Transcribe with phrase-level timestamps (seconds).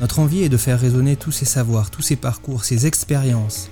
[0.00, 3.68] Notre envie est de faire résonner tous ces savoirs, tous ces parcours, ces expériences,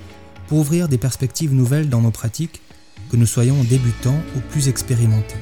[0.46, 2.60] pour ouvrir des perspectives nouvelles dans nos pratiques,
[3.10, 5.38] que nous soyons débutants ou plus expérimentés.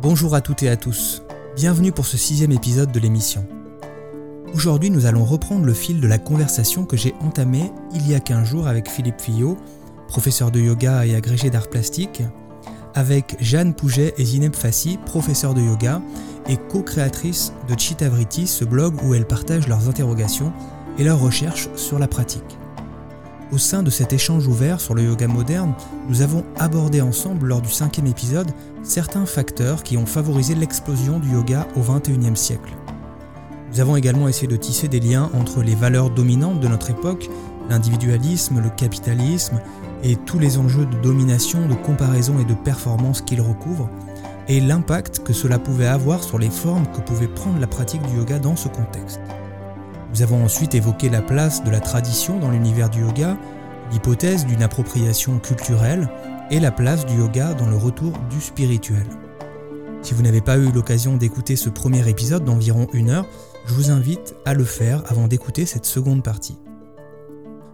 [0.00, 1.22] Bonjour à toutes et à tous,
[1.56, 3.46] bienvenue pour ce sixième épisode de l'émission.
[4.54, 8.20] Aujourd'hui nous allons reprendre le fil de la conversation que j'ai entamée il y a
[8.20, 9.58] 15 jours avec Philippe Fillot,
[10.12, 12.22] professeur de yoga et agrégé d'art plastique,
[12.94, 16.02] avec Jeanne Pouget et Zineb Fassi, professeurs de yoga
[16.50, 20.52] et co-créatrices de Chitavriti, ce blog où elles partagent leurs interrogations
[20.98, 22.58] et leurs recherches sur la pratique.
[23.52, 25.72] Au sein de cet échange ouvert sur le yoga moderne,
[26.10, 28.50] nous avons abordé ensemble lors du cinquième épisode
[28.82, 32.74] certains facteurs qui ont favorisé l'explosion du yoga au XXIe siècle.
[33.72, 37.30] Nous avons également essayé de tisser des liens entre les valeurs dominantes de notre époque,
[37.70, 39.58] l'individualisme, le capitalisme,
[40.02, 43.88] et tous les enjeux de domination, de comparaison et de performance qu'il recouvre,
[44.48, 48.16] et l'impact que cela pouvait avoir sur les formes que pouvait prendre la pratique du
[48.16, 49.20] yoga dans ce contexte.
[50.12, 53.38] Nous avons ensuite évoqué la place de la tradition dans l'univers du yoga,
[53.90, 56.08] l'hypothèse d'une appropriation culturelle
[56.50, 59.06] et la place du yoga dans le retour du spirituel.
[60.02, 63.26] Si vous n'avez pas eu l'occasion d'écouter ce premier épisode d'environ une heure,
[63.66, 66.58] je vous invite à le faire avant d'écouter cette seconde partie.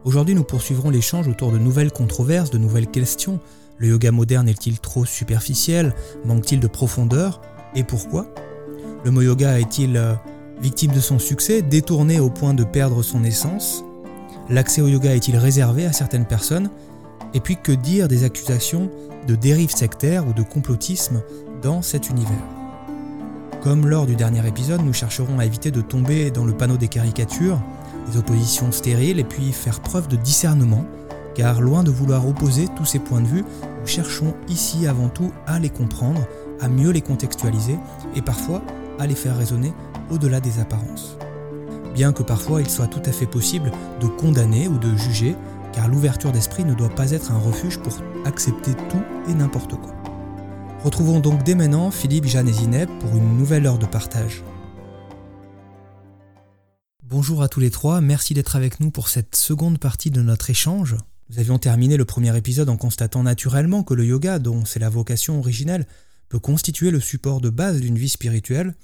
[0.05, 3.41] Aujourd'hui, nous poursuivrons l'échange autour de nouvelles controverses, de nouvelles questions.
[3.79, 5.93] Le yoga moderne est-il trop superficiel?
[6.25, 7.41] Manque-t-il de profondeur?
[7.75, 8.27] Et pourquoi?
[9.05, 10.15] Le mot yoga est-il euh,
[10.63, 13.85] victime de son succès, détourné au point de perdre son essence?
[14.49, 16.71] L'accès au yoga est-il réservé à certaines personnes?
[17.35, 18.91] Et puis que dire des accusations
[19.27, 21.23] de dérive sectaire ou de complotisme
[21.61, 22.33] dans cet univers?
[23.63, 26.89] Comme lors du dernier épisode, nous chercherons à éviter de tomber dans le panneau des
[26.89, 27.61] caricatures
[28.11, 30.85] des oppositions stériles et puis faire preuve de discernement,
[31.35, 33.45] car loin de vouloir opposer tous ces points de vue,
[33.81, 36.27] nous cherchons ici avant tout à les comprendre,
[36.61, 37.79] à mieux les contextualiser
[38.17, 38.63] et parfois
[38.99, 39.73] à les faire résonner
[40.11, 41.17] au-delà des apparences.
[41.95, 43.71] Bien que parfois il soit tout à fait possible
[44.01, 45.37] de condamner ou de juger,
[45.73, 47.93] car l'ouverture d'esprit ne doit pas être un refuge pour
[48.25, 49.95] accepter tout et n'importe quoi.
[50.85, 54.43] Retrouvons donc dès maintenant Philippe, Jeanne et Zineb pour une nouvelle heure de partage.
[57.11, 60.51] Bonjour à tous les trois, merci d'être avec nous pour cette seconde partie de notre
[60.51, 60.95] échange.
[61.31, 64.91] Nous avions terminé le premier épisode en constatant naturellement que le yoga, dont c'est la
[64.91, 65.87] vocation originelle,
[66.29, 68.75] peut constituer le support de base d'une vie spirituelle.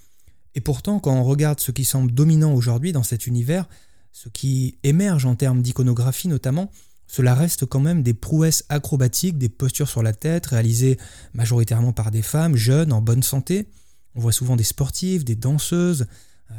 [0.54, 3.68] Et pourtant, quand on regarde ce qui semble dominant aujourd'hui dans cet univers,
[4.10, 6.70] ce qui émerge en termes d'iconographie notamment,
[7.06, 10.96] cela reste quand même des prouesses acrobatiques, des postures sur la tête réalisées
[11.34, 13.68] majoritairement par des femmes jeunes, en bonne santé.
[14.14, 16.06] On voit souvent des sportives, des danseuses,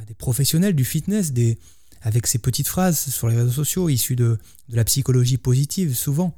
[0.08, 1.32] des professionnels du fitness,
[2.02, 4.38] avec ces petites phrases sur les réseaux sociaux issues de,
[4.70, 6.38] de la psychologie positive, souvent.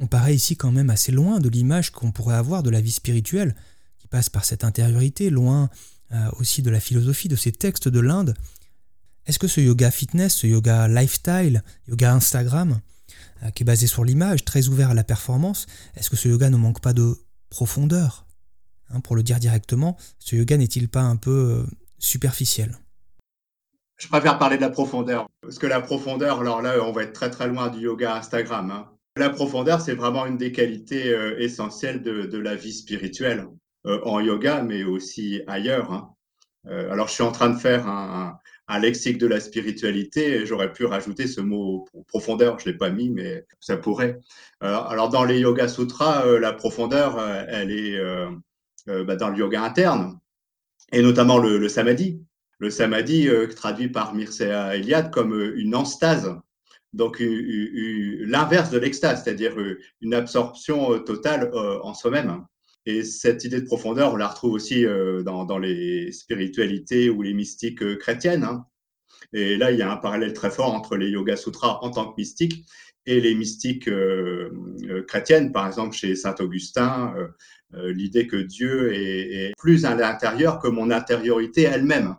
[0.00, 2.92] On paraît ici quand même assez loin de l'image qu'on pourrait avoir de la vie
[2.92, 3.56] spirituelle,
[3.98, 5.70] qui passe par cette intériorité, loin
[6.12, 8.34] euh, aussi de la philosophie de ces textes de l'Inde.
[9.26, 12.80] Est-ce que ce yoga fitness, ce yoga lifestyle, yoga Instagram,
[13.42, 15.66] euh, qui est basé sur l'image, très ouvert à la performance,
[15.96, 17.16] est-ce que ce yoga ne manque pas de
[17.50, 18.26] profondeur?
[18.90, 21.66] Hein, Pour le dire directement, ce yoga n'est-il pas un peu
[21.98, 22.72] superficielle
[23.96, 27.12] Je préfère parler de la profondeur, parce que la profondeur, alors là, on va être
[27.12, 28.70] très très loin du yoga Instagram.
[28.70, 28.90] Hein.
[29.16, 33.48] La profondeur, c'est vraiment une des qualités euh, essentielles de, la vie spirituelle,
[33.86, 35.92] euh, en yoga, mais aussi ailleurs.
[35.92, 36.14] Hein.
[36.68, 38.38] Euh, alors, je suis en train de faire un,
[38.80, 43.46] lexique de la spiritualité, j'aurais pu rajouter ce mot profondeur, je l'ai pas mis, mais
[43.60, 44.20] ça pourrait.
[44.60, 47.18] alors, dans les Yoga Sutras, la profondeur,
[47.48, 47.98] elle est
[48.86, 50.18] bah, dans le yoga interne
[50.92, 52.20] et notamment le, samadhi.
[52.58, 56.34] Le samadhi, euh, traduit par Mircea Eliade comme euh, une anstase,
[56.92, 62.44] donc l'inverse de l'extase, c'est-à-dire euh, une absorption totale en soi-même.
[62.86, 64.86] Et cette idée de profondeur, on la retrouve aussi
[65.22, 68.44] dans, les spiritualités ou les mystiques chrétiennes.
[68.44, 68.64] Hein.
[69.34, 72.10] Et là, il y a un parallèle très fort entre les Yoga Sutras en tant
[72.10, 72.64] que mystiques
[73.04, 73.90] et les mystiques
[75.06, 77.12] chrétiennes, par exemple chez Saint Augustin,
[77.72, 82.16] l'idée que Dieu est, plus à l'intérieur que mon intériorité elle-même.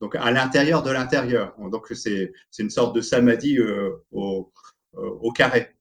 [0.00, 1.54] Donc à l'intérieur de l'intérieur.
[1.70, 4.52] Donc c'est une sorte de samadhi euh, au,
[4.96, 5.74] euh, au, carré.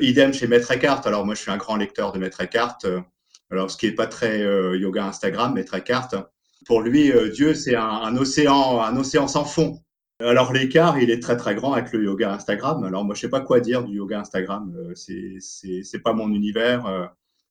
[0.00, 1.06] idem chez Maître Eckhart.
[1.06, 2.78] Alors moi, je suis un grand lecteur de Maître Eckhart.
[3.50, 4.40] alors ce qui est pas très
[4.78, 6.08] yoga Instagram, Maître Eckhart.
[6.66, 9.84] Pour lui, Dieu, c'est un, un, océan, un océan sans fond.
[10.20, 12.84] Alors l'écart, il est très très grand avec le yoga Instagram.
[12.84, 14.72] Alors moi, je sais pas quoi dire du yoga Instagram.
[14.76, 16.86] Euh, c'est c'est pas mon univers.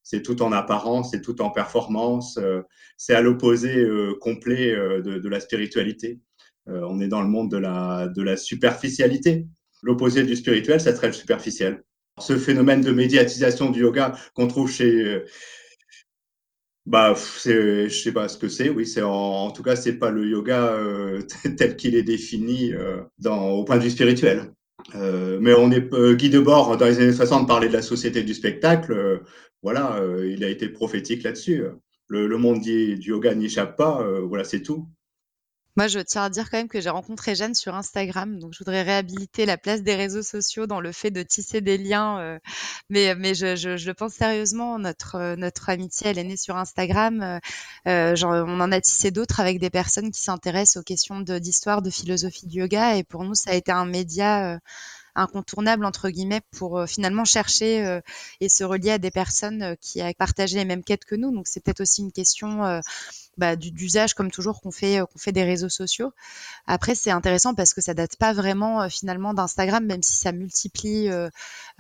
[0.03, 2.37] Euh, c'est tout en apparence, c'est tout en performance.
[2.37, 2.61] Euh,
[2.97, 3.87] c'est à l'opposé
[4.21, 6.19] complet de, de, la spiritualité.
[6.67, 9.47] on est dans le monde de la superficialité.
[9.81, 11.83] L'opposé du spirituel, ça serait le superficiel.
[12.19, 15.23] Ce phénomène de médiatisation du yoga qu'on trouve chez
[16.85, 18.69] bah, je sais pas ce que c'est.
[18.69, 21.21] Oui, en, tout cas, c'est pas le yoga euh,
[21.57, 24.53] tel qu'il est défini euh, au point de vue spirituel.
[24.95, 28.23] Euh, mais on est euh, Guy Debord dans les années 60 parlait de la société
[28.23, 28.91] du spectacle.
[28.91, 29.19] Euh,
[29.61, 31.63] voilà, il a été prophétique là-dessus.
[32.07, 34.05] Le, le monde du yoga n'y échappe pas.
[34.21, 34.89] voilà, c'est tout.
[35.75, 38.59] Moi, je tiens à dire quand même que j'ai rencontré Jeanne sur Instagram, donc je
[38.59, 42.19] voudrais réhabiliter la place des réseaux sociaux dans le fait de tisser des liens.
[42.19, 42.39] Euh,
[42.89, 46.57] mais mais je, je, je, pense sérieusement, notre euh, notre amitié, elle est née sur
[46.57, 47.39] Instagram.
[47.87, 51.81] Euh, genre, on en a tissé d'autres avec des personnes qui s'intéressent aux questions d'histoire,
[51.81, 54.59] de, philosophie du yoga, et pour nous, ça a été un média
[55.15, 57.99] incontournable entre guillemets pour finalement chercher
[58.41, 61.31] et se relier à des personnes qui partagé les mêmes quêtes que nous.
[61.31, 62.81] Donc c'est peut-être aussi une question
[63.37, 66.13] bah, d'usage comme toujours qu'on fait qu'on fait des réseaux sociaux.
[66.67, 70.31] Après c'est intéressant parce que ça date pas vraiment euh, finalement d'Instagram même si ça
[70.31, 71.09] multiplie.
[71.09, 71.29] Euh,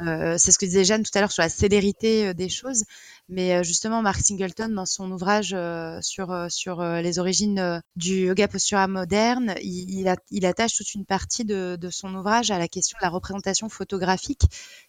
[0.01, 2.83] euh, c'est ce que disait Jeanne tout à l'heure sur la célérité des choses.
[3.29, 5.55] Mais justement Mark Singleton dans son ouvrage
[6.01, 11.77] sur sur les origines du yoga postural moderne, il, il, attache toute une partie de,
[11.79, 14.41] de son ouvrage à la question de la représentation photographique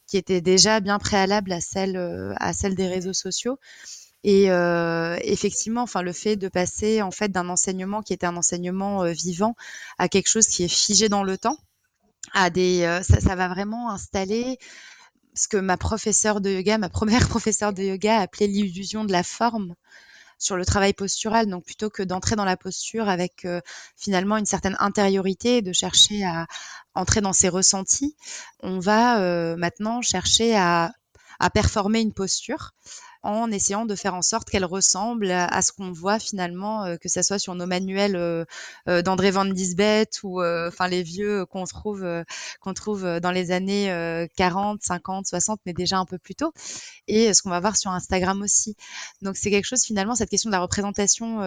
[0.06, 1.96] qui était déjà bien préalable à celle
[2.38, 3.58] à celle des réseaux sociaux.
[4.24, 8.36] Et euh, effectivement, enfin, le fait de passer en fait d'un enseignement qui était un
[8.38, 9.54] enseignement euh, vivant
[9.98, 11.58] à quelque chose qui est figé dans le temps,
[12.32, 14.58] à des, euh, ça, va vraiment installer
[15.34, 19.22] ce que ma professeure de yoga, ma première professeure de yoga appelait l'illusion de la
[19.22, 19.74] forme
[20.38, 21.46] sur le travail postural.
[21.46, 23.46] Donc plutôt que d'entrer dans la posture avec
[23.94, 26.46] finalement une certaine intériorité, de chercher à
[26.94, 28.16] entrer dans ses ressentis,
[28.60, 30.92] on va maintenant chercher à,
[31.38, 32.72] à performer une posture
[33.24, 37.08] en essayant de faire en sorte qu'elle ressemble à, ce qu'on voit finalement, euh, que
[37.08, 38.44] ce soit sur nos manuels euh,
[38.88, 42.06] euh, d'André Van Lisbeth ou enfin les vieux qu'on trouve
[42.74, 46.52] trouve dans les années 40, 50, 60, mais déjà un peu plus tôt,
[47.06, 48.76] et ce qu'on va voir sur Instagram aussi.
[49.22, 51.40] Donc c'est quelque chose finalement cette question de la représentation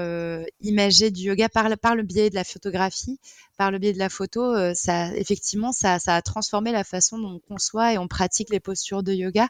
[0.62, 3.20] imagée du yoga par le biais de la photographie,
[3.58, 7.40] par le biais de la photo, ça effectivement ça, a transformé la façon dont on
[7.40, 9.48] conçoit et on pratique les postures de yoga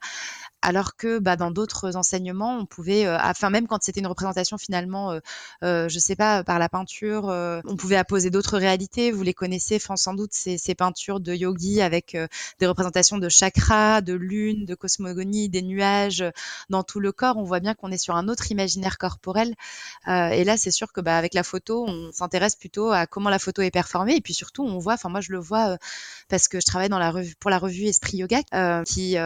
[0.61, 4.57] alors que bah, dans d'autres enseignements, on pouvait, euh, enfin même quand c'était une représentation
[4.57, 5.19] finalement, euh,
[5.63, 7.25] euh, je sais pas, par la peinture,
[7.65, 9.11] on pouvait apposer d'autres réalités.
[9.11, 12.17] Vous les connaissez, sans doute ces, ces, peintures de yogi avec
[12.59, 16.23] des représentations de chakras, de lune, de cosmogonie, des nuages
[16.69, 17.37] dans tout le corps.
[17.37, 19.55] On voit bien qu'on est sur un autre imaginaire corporel.
[20.07, 23.39] et là, c'est sûr que bah, avec la photo, on s'intéresse plutôt à comment la
[23.39, 25.77] photo est performée et puis surtout, on voit, enfin moi je le vois
[26.29, 26.89] parce que je travaille
[27.39, 28.41] pour la revue Esprit Yoga
[28.83, 29.17] qui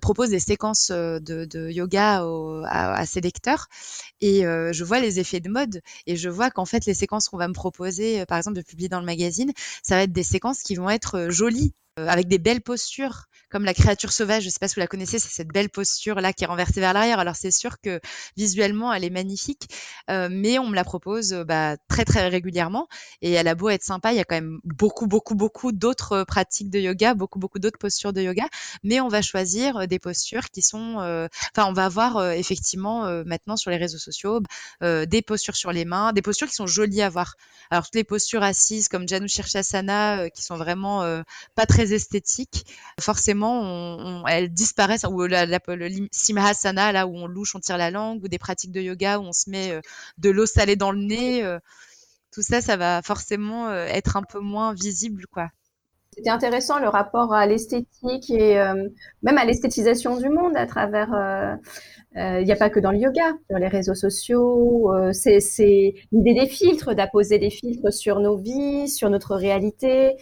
[0.00, 2.24] propose des séquences de, yoga
[2.66, 3.68] à, ses lecteurs.
[4.20, 7.38] Et je vois les effets de mode et je vois qu'en fait les séquences qu'on
[7.38, 10.62] va me proposer, par exemple de publier dans le magazine, ça va être des séquences
[10.62, 14.68] qui vont être jolies avec des belles postures comme la créature sauvage, je sais pas
[14.68, 17.20] si vous la connaissez, c'est cette belle posture là qui est renversée vers l'arrière.
[17.20, 18.00] Alors c'est sûr que
[18.36, 19.68] visuellement elle est magnifique,
[20.10, 22.88] euh, mais on me la propose euh, bah, très très régulièrement
[23.22, 26.12] et elle a beau être sympa, il y a quand même beaucoup beaucoup beaucoup d'autres
[26.12, 28.46] euh, pratiques de yoga, beaucoup beaucoup d'autres postures de yoga,
[28.82, 33.70] mais on va choisir des postures qui sont, enfin on va avoir effectivement maintenant sur
[33.70, 34.40] les réseaux sociaux
[34.80, 37.34] des postures sur les mains, des postures qui sont jolies à voir.
[37.70, 41.22] Alors toutes les postures assises comme Janu Shirshasana qui sont vraiment
[41.54, 42.66] pas très esthétiques,
[43.00, 48.22] forcément elles disparaissent, ou la, le simhasana, là où on louche, on tire la langue,
[48.22, 49.80] ou des pratiques de yoga où on se met euh,
[50.18, 51.58] de l'eau salée dans le nez, euh,
[52.32, 55.48] tout ça, ça va forcément euh, être un peu moins visible, quoi.
[56.14, 58.54] C'était intéressant le rapport à l'esthétique et
[59.22, 61.58] même à l'esthétisation du monde à travers.
[62.14, 64.90] Il n'y a pas que dans le yoga, sur les réseaux sociaux.
[65.12, 70.16] c'est l'idée des filtres, d'apposer des filtres sur nos vies, sur notre réalité.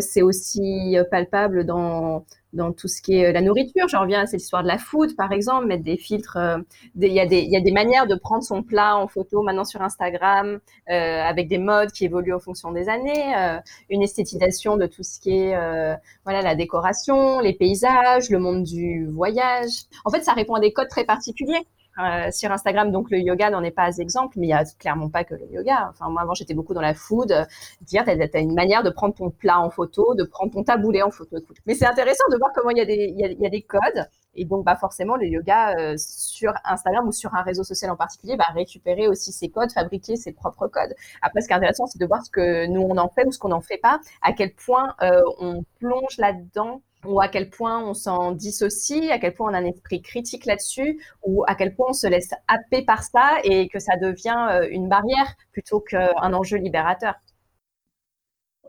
[0.00, 3.88] C'est aussi palpable dans dans tout ce qui est euh, la nourriture.
[3.88, 6.36] J'en reviens à cette histoire de la food, par exemple, mettre des filtres.
[6.36, 6.58] Euh,
[7.00, 9.64] il y, a des, y a des manières de prendre son plat en photo maintenant
[9.64, 10.58] sur Instagram,
[10.90, 13.58] euh, avec des modes qui évoluent en fonction des années, euh,
[13.90, 15.94] une esthétisation de tout ce qui est euh,
[16.24, 19.84] voilà la décoration, les paysages, le monde du voyage.
[20.04, 21.66] En fait, ça répond à des codes très particuliers.
[21.98, 22.90] Euh, sur Instagram.
[22.92, 25.46] Donc le yoga n'en est pas exemple, mais il y a clairement pas que le
[25.50, 25.88] yoga.
[25.90, 27.46] Enfin moi avant j'étais beaucoup dans la food.
[27.82, 31.02] Dire t'as as une manière de prendre ton plat en photo, de prendre ton taboulé
[31.02, 31.36] en photo.
[31.66, 34.08] Mais c'est intéressant de voir comment il y a des y a, des codes.
[34.34, 37.96] Et donc, bah, forcément, le yoga euh, sur Instagram ou sur un réseau social en
[37.96, 40.94] particulier va récupérer aussi ses codes, fabriquer ses propres codes.
[41.22, 43.32] Après, ce qui est intéressant, c'est de voir ce que nous, on en fait ou
[43.32, 47.50] ce qu'on n'en fait pas, à quel point euh, on plonge là-dedans ou à quel
[47.50, 51.54] point on s'en dissocie, à quel point on a un esprit critique là-dessus, ou à
[51.54, 55.34] quel point on se laisse happer par ça et que ça devient euh, une barrière
[55.52, 57.14] plutôt qu'un enjeu libérateur.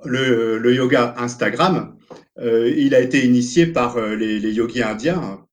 [0.05, 1.98] Le, yoga Instagram,
[2.38, 5.45] euh, il a été initié par euh, les, yogis indiens,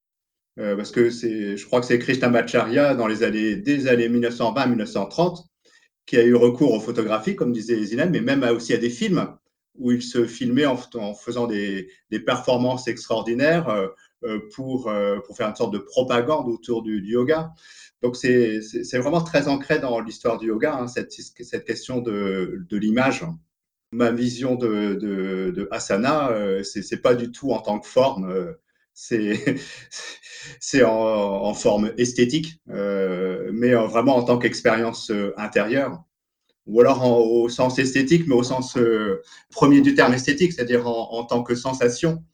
[0.56, 5.44] parce que je crois que c'est Krishnamacharya dans les années, des années 1920-1930
[6.06, 9.36] qui a eu recours aux photographies, comme disait Zineb, mais même aussi à des films
[9.78, 10.76] où il se filmait en,
[11.14, 11.88] faisant des,
[12.24, 13.88] performances extraordinaires euh,
[14.24, 17.52] euh, pour, euh, pour faire une sorte de propagande autour du, yoga.
[18.02, 18.60] Donc c'est
[18.98, 23.24] vraiment très ancré dans l'histoire du yoga, hein, cette, cette, question de, de l'image.
[23.92, 26.30] Ma vision de, de, de asana,
[26.62, 28.54] c'est pas du tout en tant que forme,
[28.94, 36.05] c'est en, en, forme esthétique, mais vraiment en tant qu'expérience intérieure
[36.66, 41.24] ou alors au sens esthétique, mais au sens euh, premier du terme esthétique, c'est-à-dire en,
[41.24, 42.24] tant que sensation.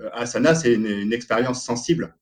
[0.00, 2.16] Euh, asana, c'est une, expérience sensible.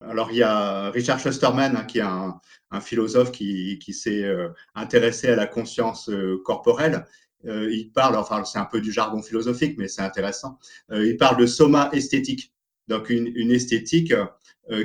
[0.00, 2.40] Alors, il y a Richard Schusterman, hein, qui est un,
[2.80, 6.10] philosophe qui, s'est euh, intéressé à la conscience
[6.44, 7.06] corporelle.
[7.44, 10.58] il parle, enfin, c'est un peu du jargon philosophique, mais c'est intéressant.
[10.92, 12.52] il parle de soma esthétique,
[12.88, 14.24] donc une, une esthétique euh,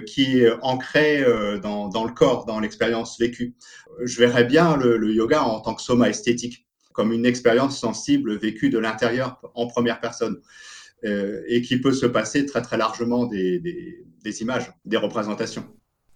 [0.05, 3.55] qui est ancré euh, dans, le corps, dans l'expérience vécue.
[4.03, 8.69] Je verrais bien le, yoga en tant que soma esthétique, comme une expérience sensible vécue
[8.69, 10.39] de l'intérieur en première personne,
[11.03, 13.61] euh, et qui peut se passer très très largement des,
[14.41, 15.65] images, des représentations.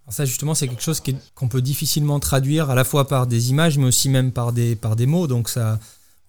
[0.07, 1.01] ça justement c'est quelque chose
[1.36, 4.75] qu'on peut difficilement traduire à la fois par des images mais aussi même par des,
[4.75, 5.27] par des mots.
[5.27, 5.79] Donc ça,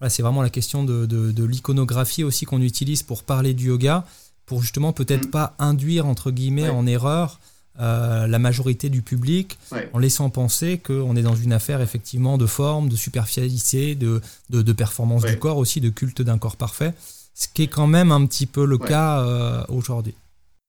[0.09, 4.05] c'est vraiment la question de l'iconographie aussi qu'on utilise pour parler du yoga
[4.49, 5.31] pour justement peut-être mm.
[5.31, 7.39] pas induire entre guillemets en erreur
[7.79, 9.57] euh, la majorité du public
[9.93, 14.73] en laissant penser qu'on est dans une affaire effectivement de forme, de superficialité, de, de,
[14.73, 16.93] performance du corps aussi, de culte d'un corps parfait,
[17.33, 20.15] ce qui est quand même un petit peu le cas euh, aujourd'hui.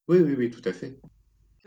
[0.09, 0.95] Oui, oui, oui, tout à fait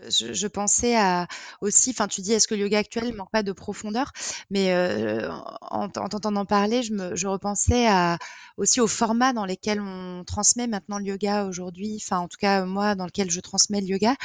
[0.09, 1.27] je, pensais à
[1.61, 4.11] aussi, enfin, tu dis, est-ce que le yoga actuel manque pas de profondeur?
[4.49, 5.29] Mais euh,
[5.61, 8.17] en, t'entendant parler, je, me, je repensais à,
[8.57, 11.99] aussi aux formats dans lesquels on transmet maintenant le yoga aujourd'hui.
[12.01, 14.15] Enfin, en tout cas, moi, dans lequel je transmets le yoga,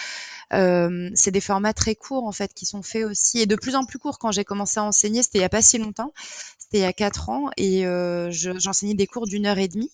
[0.52, 3.74] euh, c'est des formats très courts en fait qui sont faits aussi et de plus
[3.74, 4.18] en plus courts.
[4.18, 6.12] Quand j'ai commencé à enseigner, c'était il y a pas si longtemps,
[6.58, 9.92] c'était il y a quatre ans, et euh, j'enseignais des cours d'une heure et demie.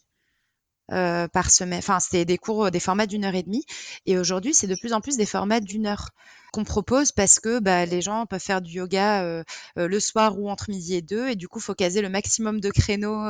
[0.92, 1.78] Euh, par semaine.
[1.78, 3.64] Enfin, c'était des cours, des formats d'une heure et demie.
[4.04, 6.10] Et aujourd'hui, c'est de plus en plus des formats d'une heure
[6.52, 9.42] qu'on propose parce que bah, les gens peuvent faire du yoga euh,
[9.78, 11.30] euh, le soir ou entre midi et deux.
[11.30, 13.24] Et du coup, il faut caser le maximum de créneaux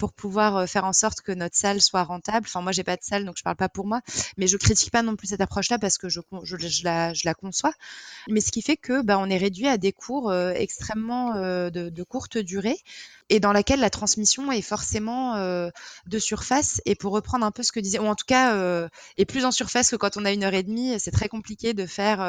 [0.00, 2.46] pour pouvoir faire en sorte que notre salle soit rentable.
[2.48, 4.00] Enfin, moi, j'ai pas de salle, donc je parle pas pour moi.
[4.36, 7.34] Mais je critique pas non plus cette approche-là parce que je, je, la, je, la,
[7.34, 7.72] conçois.
[8.28, 12.02] Mais ce qui fait que bah, on est réduit à des cours extrêmement de, de
[12.02, 12.78] courte durée
[13.30, 15.70] et dans laquelle la transmission est forcément euh,
[16.06, 16.82] de surface.
[16.84, 19.44] Et pour reprendre un peu ce que disait, ou en tout cas euh, est plus
[19.44, 22.20] en surface que quand on a une heure et demie, c'est très compliqué de faire,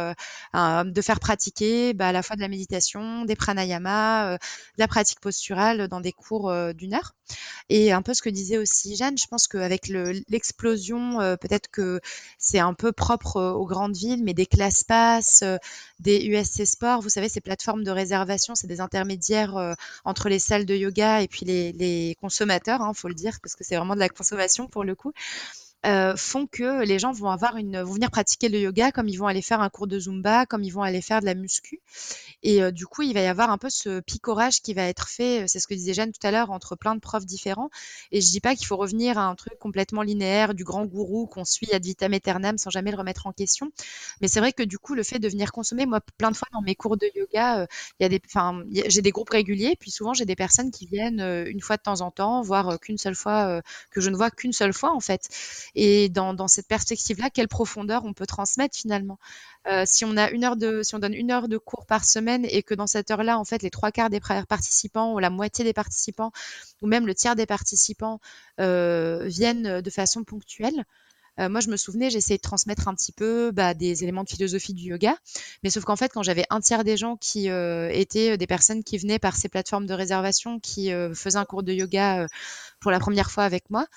[0.54, 4.40] euh, de faire pratiquer bah, à la fois de la méditation, des pranayamas, de
[4.78, 7.16] la pratique posturale dans des cours d'une heure.
[7.70, 12.00] Et un peu ce que disait aussi Jeanne, je pense qu'avec l'explosion, peut-être que
[12.38, 15.44] c'est un peu propre aux grandes villes, mais des classes pass,
[16.00, 20.66] des USC Sport, vous savez, ces plateformes de réservation, c'est des intermédiaires entre les salles
[20.66, 23.96] de yoga et puis les, consommateurs, il hein, faut le dire, parce que c'est vraiment
[23.96, 25.14] de la consommation pour le coup.
[25.84, 29.18] Euh, font que les gens vont avoir une vont venir pratiquer le yoga comme ils
[29.18, 31.82] vont aller faire un cours de zumba, comme ils vont aller faire de la muscu.
[32.44, 35.08] Et euh, du coup, il va y avoir un peu ce picorage qui va être
[35.08, 37.72] fait, euh, c'est ce que disait Jeanne tout à l'heure, entre plein de profs différents.
[38.12, 41.26] Et je dis pas qu'il faut revenir à un truc complètement linéaire du grand gourou
[41.26, 43.72] qu'on suit ad vitam aeternam sans jamais le remettre en question.
[44.22, 46.48] Mais c'est vrai que du coup, le fait de venir consommer, moi, plein de fois
[46.54, 47.66] dans mes cours de yoga,
[48.00, 50.86] il y a des, enfin, j'ai des groupes réguliers, puis souvent j'ai des personnes qui
[50.86, 53.62] viennent une fois de temps en temps, voire qu'une seule fois,
[53.92, 55.28] que je ne vois qu'une seule fois en fait.
[55.76, 59.18] Et dans, cette perspective-là, quelle profondeur on peut transmettre finalement?
[59.68, 62.04] Euh, Si on a une heure de, si on donne une heure de cours par
[62.04, 65.30] semaine et que dans cette heure-là, en fait, les trois quarts des participants ou la
[65.30, 66.32] moitié des participants
[66.82, 68.20] ou même le tiers des participants
[68.60, 70.86] euh, viennent de façon ponctuelle.
[71.40, 74.30] Euh, moi, je me souvenais, j'essayais de transmettre un petit peu bah, des éléments de
[74.30, 75.16] philosophie du yoga,
[75.64, 78.98] mais sauf qu'en fait, quand j'avais un tiers des gens qui étaient des personnes qui
[78.98, 82.28] venaient par ces plateformes de réservation, qui faisaient un cours de yoga
[82.82, 83.88] pour la première fois avec moi,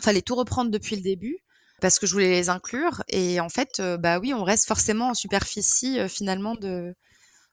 [0.00, 1.38] fallait tout reprendre depuis le début
[1.80, 3.02] parce que je voulais les inclure.
[3.08, 6.94] Et en fait, bah oui, on reste forcément en superficie finalement de,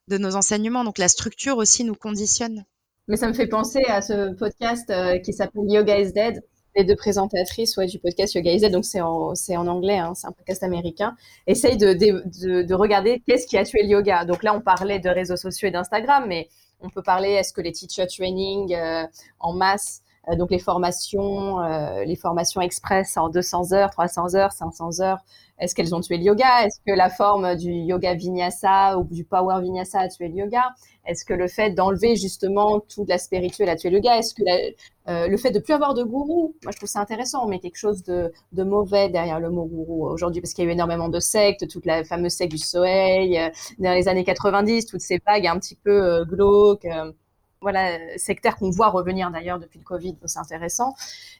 [0.08, 0.84] de nos enseignements.
[0.84, 2.64] Donc la structure aussi nous conditionne.
[3.08, 4.92] Mais ça me fait penser à ce podcast
[5.24, 6.42] qui s'appelle Yoga is Dead
[6.74, 10.26] les deux présentatrices ouais, du podcast Yoga Is donc c'est en, en anglais, hein, c'est
[10.26, 11.14] un podcast américain,
[11.46, 14.24] essayent de, de, de regarder qu'est-ce qui a tué le yoga.
[14.24, 16.48] Donc là, on parlait de réseaux sociaux et d'Instagram, mais
[16.80, 19.04] on peut parler, est-ce que les teacher training euh,
[19.38, 20.01] en masse, euh,
[20.36, 25.18] donc les formations, euh, les formations express en 200 heures, 300 heures, 500 heures,
[25.62, 26.64] est-ce qu'elles ont tué le yoga?
[26.64, 30.62] Est-ce que la forme du yoga vinyasa ou du power vinyasa a tué le yoga?
[31.06, 34.18] Est-ce que le fait d'enlever justement tout de la spirituelle a tué le yoga?
[34.18, 34.42] Est-ce que
[35.08, 36.56] euh, le fait de plus avoir de gourou?
[36.64, 37.44] Moi, je trouve ça intéressant.
[37.44, 40.70] On met quelque chose de, mauvais derrière le mot gourou aujourd'hui parce qu'il y a
[40.70, 43.48] eu énormément de sectes, toute la fameuse secte du soleil euh,
[43.78, 46.86] dans les années 90, toutes ces vagues un petit peu euh, glauques
[47.62, 50.94] voilà, sectaire qu'on voit revenir d'ailleurs depuis le Covid, c'est intéressant,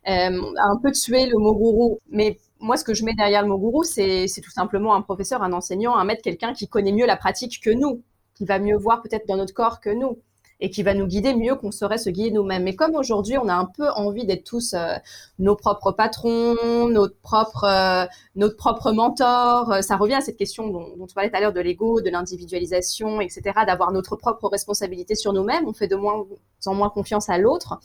[0.07, 1.99] un peu tué le mot gourou.
[2.11, 5.43] Mais moi, ce que je mets derrière le mot gourou, c'est tout simplement un professeur,
[5.43, 8.03] un enseignant, un maître, quelqu'un qui connaît mieux la pratique que nous,
[8.35, 10.19] qui va mieux voir peut-être dans notre corps que nous
[10.63, 12.63] et qui va nous guider mieux qu'on saurait se guider nous-mêmes.
[12.63, 14.95] Mais comme aujourd'hui, on a un peu envie d'être tous euh,
[15.41, 20.69] nos propres patrons, notre propre, euh, notre propre mentor, euh, ça revient à cette question
[20.69, 24.49] dont, dont tu parlais tout à l'heure de l'ego, de l'individualisation, etc., d'avoir notre propre
[24.49, 25.67] responsabilité sur nous-mêmes.
[25.67, 26.25] On fait de moins
[26.67, 27.81] en moins confiance à l'autre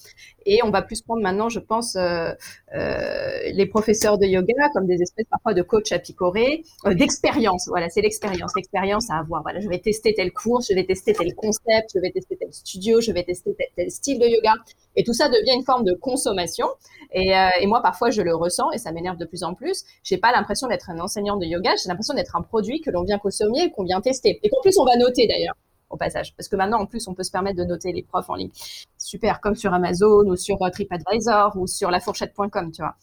[0.45, 5.25] et on va plus prendre maintenant, je pense, les professeurs de yoga comme des espèces
[5.31, 7.65] parfois de coach à picorer, d'expérience.
[7.69, 9.41] Voilà, c'est l'expérience, l'expérience à avoir.
[9.41, 12.53] Voilà, je vais tester tel cours, je vais tester tel concept, je vais tester tel
[12.67, 14.53] studio, je vais tester tel, style de yoga.
[14.95, 16.67] Et tout ça devient une forme de consommation.
[17.13, 19.83] Et, euh, et moi, parfois, je le ressens et ça m'énerve de plus en plus.
[20.03, 23.03] J'ai pas l'impression d'être un enseignant de yoga, j'ai l'impression d'être un produit que l'on
[23.03, 24.39] vient consommer qu'on vient tester.
[24.43, 25.55] Et qu'en plus, on va noter d'ailleurs
[25.89, 26.35] au passage.
[26.35, 28.51] Parce que maintenant, en plus, on peut se permettre de noter les profs en ligne.
[28.97, 32.95] Super, comme sur Amazon ou sur TripAdvisor ou sur lafourchette.com, tu vois.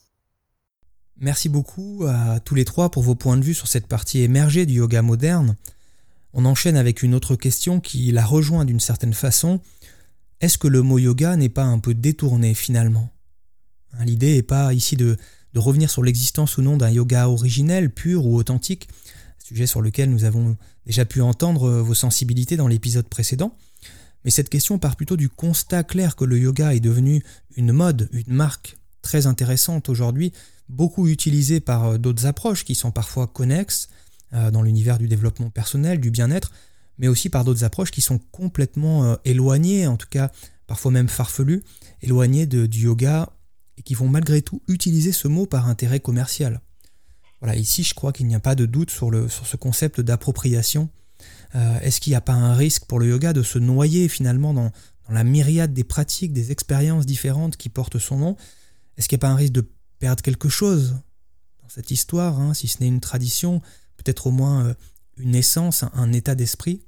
[1.17, 4.65] Merci beaucoup à tous les trois pour vos points de vue sur cette partie émergée
[4.65, 5.55] du yoga moderne.
[6.37, 9.61] On enchaîne avec une autre question qui la rejoint d'une certaine façon.
[10.41, 13.09] Est-ce que le mot yoga n'est pas un peu détourné finalement?
[13.93, 15.15] Hein, L'idée n'est pas ici de,
[15.55, 18.89] revenir sur l'existence ou non d'un yoga originel, pur ou authentique,
[19.39, 23.55] sujet sur lequel nous avons déjà pu entendre vos sensibilités dans l'épisode précédent.
[24.25, 27.23] Mais cette question part plutôt du constat clair que le yoga est devenu
[27.55, 30.33] une mode, une marque très intéressante aujourd'hui,
[30.67, 33.94] beaucoup utilisée par d'autres approches qui sont parfois connexes, euh,
[34.31, 36.51] dans l'univers du développement personnel, du bien-être,
[36.97, 40.31] mais aussi par d'autres approches qui sont complètement euh, éloignées, en tout cas
[40.67, 41.63] parfois même farfelues,
[42.01, 43.29] éloignées du yoga
[43.77, 46.61] et qui vont malgré tout utiliser ce mot par intérêt commercial.
[47.39, 50.01] Voilà, ici je crois qu'il n'y a pas de doute sur, le, sur ce concept
[50.01, 50.89] d'appropriation.
[51.53, 54.53] Euh, est-ce qu'il n'y a pas un risque pour le yoga de se noyer finalement
[54.53, 54.71] dans,
[55.07, 58.37] dans la myriade des pratiques, des expériences différentes qui portent son nom?
[58.97, 60.95] Est-ce qu'il n'y a pas un risque de perdre quelque chose
[61.61, 63.61] dans cette histoire, hein, si ce n'est une tradition?
[63.97, 64.73] Peut-être au moins euh,
[65.17, 66.81] une essence, un, état d'esprit.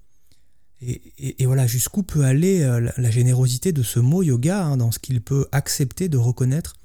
[0.79, 4.99] Et, voilà, jusqu'où peut aller euh, la, générosité de ce mot yoga hein, dans ce
[4.99, 6.75] qu'il peut accepter de reconnaître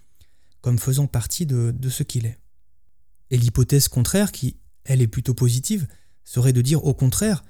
[0.63, 2.39] comme faisant partie de, ce qu'il est.
[3.31, 5.89] Et l'hypothèse contraire, qui, elle, est plutôt positive,
[6.25, 7.45] serait de dire au contraire,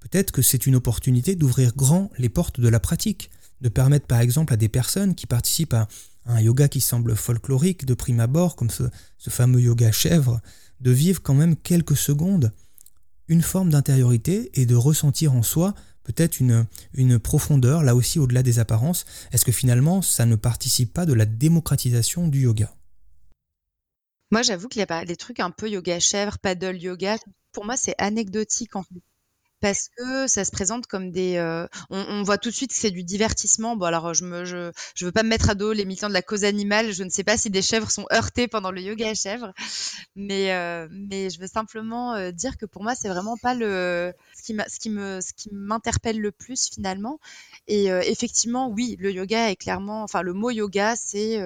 [0.00, 4.20] peut-être que c'est une opportunité d'ouvrir grand les portes de la pratique, de permettre par
[4.20, 5.88] exemple à des personnes qui participent à
[6.24, 8.84] un yoga qui semble folklorique de prime abord, comme ce,
[9.18, 10.40] ce fameux yoga chèvre,
[10.82, 12.52] de vivre quand même quelques secondes
[13.28, 18.58] une forme d'intériorité et de ressentir en soi peut-être une, profondeur, là aussi au-delà des
[18.58, 19.04] apparences.
[19.30, 22.74] Est-ce que finalement ça ne participe pas de la démocratisation du yoga?
[24.30, 27.16] Moi j'avoue qu'il y a des trucs un peu yoga chèvre, paddle yoga.
[27.52, 29.02] Pour moi c'est anecdotique en fait
[29.62, 31.36] parce que ça se présente comme des.
[31.36, 33.76] Euh, on, voit tout de suite que c'est du divertissement.
[33.76, 36.20] Bon, alors je me, je, veux pas me mettre à dos les militants de la
[36.20, 36.92] cause animale.
[36.92, 39.52] Je ne sais pas si des chèvres sont heurtées pendant le yoga à chèvres,
[40.16, 44.12] mais euh, mais je veux simplement euh, dire que pour moi c'est vraiment pas le
[44.36, 47.20] ce qui me ce qui m'interpelle le plus finalement.
[47.68, 51.38] Et effectivement, oui, le yoga est clairement, enfin le mot yoga c'est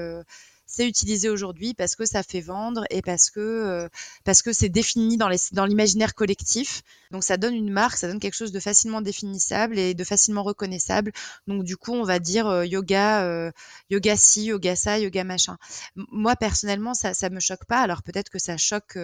[0.76, 3.88] c'est utilisé aujourd'hui parce que ça fait vendre et parce que euh,
[4.24, 6.82] parce que c'est défini dans dans l'imaginaire collectif.
[7.12, 10.42] Donc ça donne une marque, ça donne quelque chose de facilement définissable et de facilement
[10.42, 11.12] reconnaissable.
[11.46, 13.50] Donc du coup, on va dire euh, yoga euh,
[13.88, 15.56] yoga ci, yoga ça, yoga machin.
[15.94, 17.80] Moi personnellement, ça ça me choque pas.
[17.80, 18.98] Alors peut-être que ça choque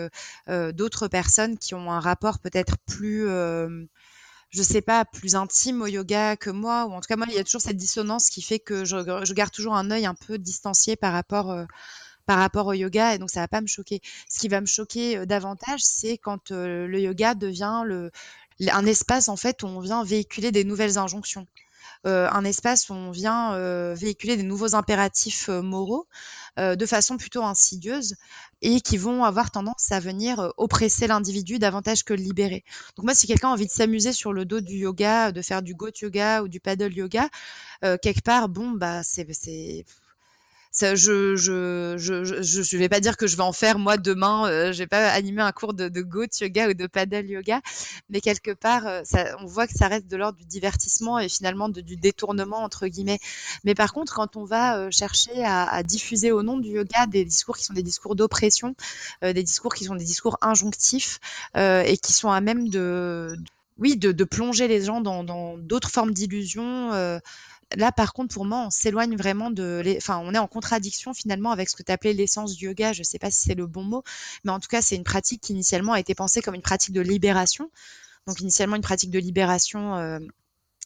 [0.49, 3.27] d'autres personnes qui ont un rapport peut-être plus
[4.53, 7.35] je sais pas, plus intime au yoga que moi, ou en tout cas, moi, il
[7.35, 10.37] y a toujours cette dissonance qui fait que je, garde toujours un œil un peu
[10.39, 11.65] distancié par rapport, euh,
[12.27, 14.03] par rapport au yoga, et donc ça va pas me choquer.
[14.29, 18.11] Ce qui va me choquer euh, davantage, c'est quand euh, le yoga devient le,
[18.71, 21.47] un espace, en fait, où on vient véhiculer des nouvelles injonctions.
[22.05, 23.57] Un espace où on vient
[23.95, 26.07] véhiculer des nouveaux impératifs moraux
[26.57, 28.17] de façon plutôt insidieuse
[28.61, 32.65] et qui vont avoir tendance à venir oppresser l'individu davantage que le libérer.
[32.97, 35.63] Donc moi, si quelqu'un a envie de s'amuser sur le dos du yoga, de faire
[35.63, 37.29] du goat yoga ou du paddle yoga,
[37.81, 39.27] quelque part, bon, bah c'est
[40.73, 44.49] ça, je, je, je, je, vais pas dire que je vais en faire moi demain.
[44.49, 47.61] Euh, je vais pas animer un cours de, de goat yoga ou de paddle yoga,
[48.09, 51.29] mais quelque part, euh, ça, on voit que ça reste de l'ordre du divertissement et
[51.29, 53.19] finalement de, du détournement entre guillemets.
[53.65, 57.07] Mais par contre, quand on va euh, chercher à, à, diffuser au nom du yoga
[57.07, 58.75] des discours qui sont des discours d'oppression,
[59.25, 61.21] euh, des discours qui sont des discours injonctifs
[61.55, 63.37] et qui sont à même de,
[63.79, 67.21] oui, de, de, plonger les gens dans d'autres formes d'illusions
[67.77, 69.83] là, par contre, pour moi, on s'éloigne vraiment de.
[69.97, 72.93] Enfin, on est en contradiction finalement avec ce que tu appelais l'essence du yoga.
[72.93, 74.03] Je ne sais pas si c'est le bon mot,
[74.45, 76.95] mais en tout cas, c'est une pratique qui initialement a été pensée comme une pratique
[76.95, 77.71] de libération.
[78.27, 80.21] Donc, initialement, une pratique de libération euh,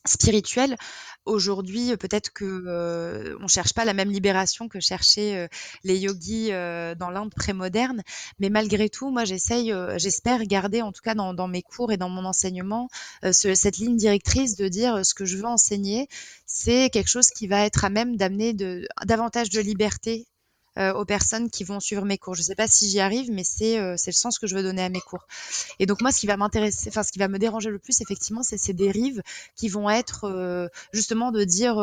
[0.09, 0.77] spirituelle.
[1.25, 5.49] Aujourd'hui, peut-être que euh, on cherche pas la même libération que cherchaient euh,
[5.83, 8.03] les yogis euh, dans l'Inde prémoderne,
[8.39, 12.09] mais malgré tout, moi j'essaye, j'espère garder en tout cas dans, mes cours et dans
[12.09, 12.89] mon enseignement
[13.23, 16.09] ce, cette ligne directrice de dire ce que je veux enseigner,
[16.47, 18.55] c'est quelque chose qui va être à même d'amener
[19.05, 20.27] davantage de liberté
[20.79, 22.35] euh, aux personnes qui vont suivre mes cours.
[22.35, 24.63] Je ne sais pas si j'y arrive, mais c'est euh, le sens que je veux
[24.63, 25.27] donner à mes cours.
[25.79, 28.01] Et donc moi, ce qui va m'intéresser, enfin ce qui va me déranger le plus,
[28.01, 29.23] effectivement, c'est ces dérives
[29.55, 31.77] qui vont être euh, justement de dire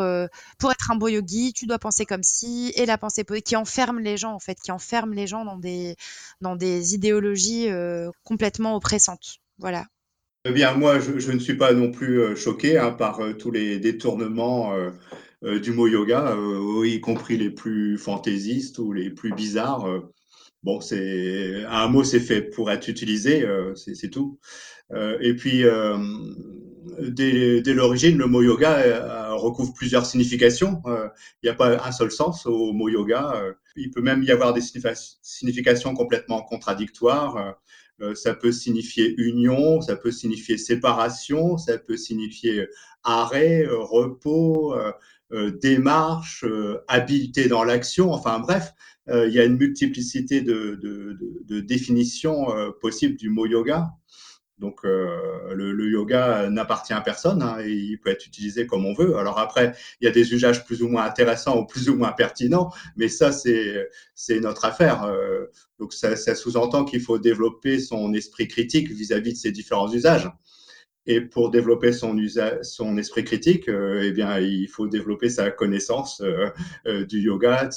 [0.59, 3.99] pour être un beau yogi, tu dois penser comme si, et la pensée qui enferme
[3.99, 5.95] les gens en fait, qui enferme les gens dans des
[6.41, 7.67] dans des idéologies
[8.23, 9.39] complètement oppressantes.
[9.57, 9.85] Voilà.
[10.45, 14.73] Eh bien, moi, je, ne suis pas non plus choqué hein, par tous les détournements
[14.73, 14.89] euh,
[15.43, 19.85] du mot yoga, euh, y compris les plus fantaisistes ou les plus bizarres.
[19.85, 19.99] Euh.
[20.63, 24.39] bon, c'est un mot, c'est fait pour être utilisé, c'est tout.
[25.19, 25.63] et puis,
[27.01, 30.81] dès, dès l'origine, le mot yoga recouvre plusieurs significations.
[30.85, 33.43] Il n'y a pas un seul sens au mot yoga.
[33.75, 37.57] il peut même y avoir des significations complètement contradictoires.
[38.15, 42.67] ça peut signifier union, ça peut signifier séparation, ça peut signifier
[43.03, 44.91] arrêt, repos, euh,
[45.61, 48.73] démarche, euh, habileté dans l'action, enfin bref,
[49.09, 50.79] euh, il y a une multiplicité de,
[51.61, 52.47] définitions
[52.81, 53.91] possibles du mot yoga.
[54.59, 59.17] Donc le, yoga n'appartient à personne hein, et il peut être utilisé comme on veut.
[59.17, 62.11] Alors après, il y a des usages plus ou moins intéressants ou plus ou moins
[62.11, 65.11] pertinents, mais ça c'est notre affaire.
[65.79, 69.91] donc ça, ça sous-entend qu'il faut développer son esprit critique vis-à-vis -vis de ces différents
[69.91, 70.29] usages.
[71.05, 72.15] Et pour développer son,
[72.61, 76.49] son esprit critique, euh, eh bien, il faut développer sa connaissance euh,
[76.87, 77.69] euh, du yoga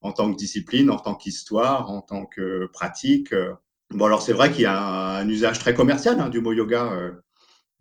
[0.00, 3.34] en tant que discipline, en tant qu'histoire, en tant que pratique.
[3.90, 7.12] Bon, alors c'est vrai qu'il y a un, usage très commercial hein, du mot yoga.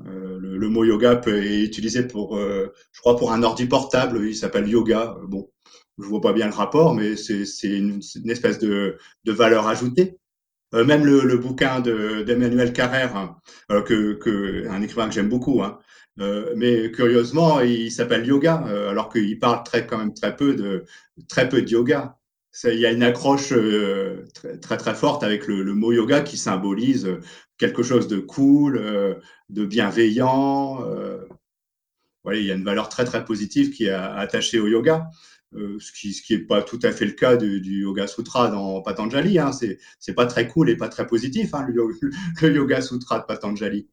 [0.03, 4.27] Le, mot yoga peut être utilisé pour, je crois, pour un ordi portable.
[4.27, 5.17] Il s'appelle yoga.
[5.27, 5.49] Bon,
[5.97, 10.17] je vois pas bien le rapport, mais c'est une, espèce de valeur ajoutée.
[10.75, 13.37] Euh, même le, bouquin d'Emmanuel Carrère, hein,
[13.71, 15.79] euh, que, un écrivain que j'aime beaucoup, hein,
[16.19, 18.55] euh, mais curieusement, il s'appelle yoga,
[18.89, 20.85] alors qu'il parle très, quand même très peu de,
[21.29, 22.17] très peu de yoga.
[22.65, 23.53] il y a une accroche
[24.61, 27.09] très, très, forte avec le, mot yoga qui symbolise
[27.57, 28.81] quelque chose de cool,
[29.49, 30.83] de bienveillant.
[32.33, 35.07] Il y a une valeur très très positive qui est attachée au yoga.
[35.55, 38.07] Euh, ce qui ce qui est pas tout à fait le cas du, du Yoga
[38.07, 39.39] Sutra dans Patanjali.
[39.39, 39.53] Hein.
[39.53, 41.87] C'est c'est pas très cool et pas très positif hein, le,
[42.41, 43.87] le, Yoga Sutra de Patanjali.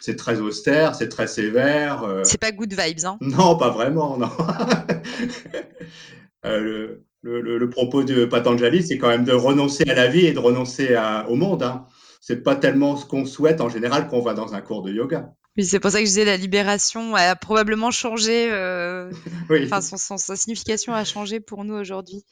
[0.00, 2.04] C'est très austère, c'est très sévère.
[2.04, 2.22] Euh...
[2.24, 4.30] C'est pas good vibes, hein Non, pas vraiment, non.
[6.46, 10.26] euh, le, le, le, propos de Patanjali, c'est quand même de renoncer à la vie
[10.26, 11.62] et de renoncer à, au monde.
[11.62, 11.84] Hein.
[12.22, 15.34] C'est pas tellement ce qu'on souhaite en général qu'on va dans un cours de yoga.
[15.56, 18.50] Oui, c'est pour ça que je disais la libération a probablement changé.
[18.50, 19.10] Euh,
[19.50, 19.64] oui.
[19.64, 22.24] Enfin, son, son, sa signification a changé pour nous aujourd'hui.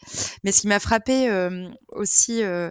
[0.44, 2.70] Mais ce qui m'a frappé euh, aussi, euh,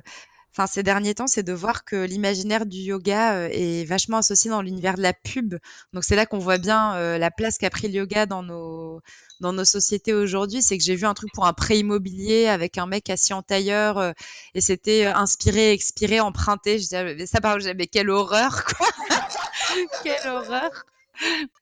[0.57, 4.49] enfin ces derniers temps, c'est de voir que l'imaginaire du yoga euh, est vachement associé
[4.49, 5.55] dans l'univers de la pub.
[5.93, 9.01] Donc c'est là qu'on voit bien euh, la place qu'a pris le yoga dans nos
[9.39, 12.79] dans nos sociétés aujourd'hui, c'est que j'ai vu un truc pour un prêt immobilier avec
[12.79, 14.11] un mec assis en tailleur euh,
[14.55, 16.79] et c'était inspiré, expiré, emprunté.
[16.79, 18.87] Je disais, ça par mais quelle horreur quoi
[20.03, 20.85] Quelle horreur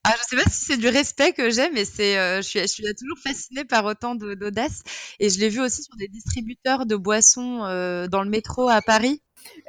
[0.03, 2.59] ah, je sais pas si c'est du respect que j'ai, mais c'est, euh, je suis,
[2.59, 4.83] je suis toujours fascinée par autant d'audace.
[5.21, 8.81] Et je l'ai vu aussi sur des distributeurs de boissons euh, dans le métro à
[8.81, 9.21] Paris.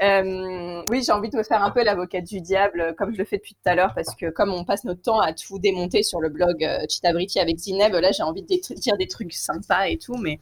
[0.03, 3.25] Euh, oui, j'ai envie de me faire un peu l'avocate du diable, comme je le
[3.25, 6.03] fais depuis tout à l'heure, parce que comme on passe notre temps à tout démonter
[6.03, 9.89] sur le blog euh, Chitabriti avec Zineb, là j'ai envie de dire des trucs sympas
[9.89, 10.39] et tout, mais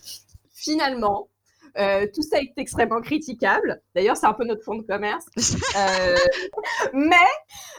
[0.53, 1.29] finalement,
[1.77, 3.81] Euh, tout ça est extrêmement critiquable.
[3.95, 5.25] D'ailleurs, c'est un peu notre fond de commerce.
[5.77, 6.17] Euh,
[6.93, 7.17] mais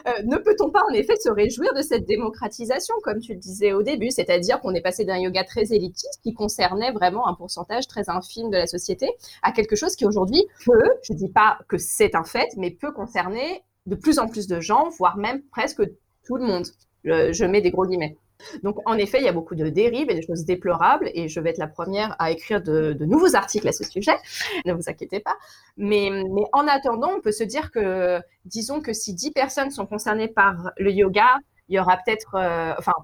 [0.06, 3.72] euh, ne peut-on pas en effet se réjouir de cette démocratisation, comme tu le disais
[3.72, 7.86] au début, c'est-à-dire qu'on est passé d'un yoga très élitiste qui concernait vraiment un pourcentage
[7.86, 9.08] très infime de la société
[9.42, 12.70] à quelque chose qui aujourd'hui peut, je ne dis pas que c'est un fait, mais
[12.70, 15.82] peut concerner de plus en plus de gens, voire même presque
[16.26, 16.66] tout le monde.
[17.04, 18.18] je mets des gros guillemets.
[18.62, 21.40] Donc, en effet, il y a beaucoup de dérives et de choses déplorables, et je
[21.40, 24.16] vais être la première à écrire de, nouveaux articles à ce sujet,
[24.64, 25.36] ne vous inquiétez pas.
[25.76, 26.10] Mais,
[26.52, 30.72] en attendant, on peut se dire que, disons que si 10 personnes sont concernées par
[30.78, 32.94] le yoga, il y aura peut-être, euh, enfin,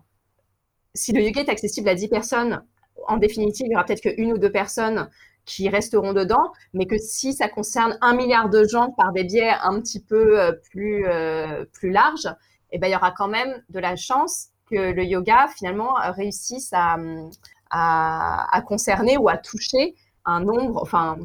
[0.95, 2.65] si le yoga est accessible à 10 personnes,
[3.09, 5.09] en définitive, il y aura peut-être qu'une ou deux personnes
[5.45, 9.53] qui resteront dedans, mais que si ça concerne un milliard de gens par des biais
[9.63, 12.29] un petit peu euh, plus, euh, plus larges,
[12.71, 16.73] eh ben, il y aura quand même de la chance que le yoga finalement réussisse
[16.73, 21.19] à, concerner ou à toucher un nombre, enfin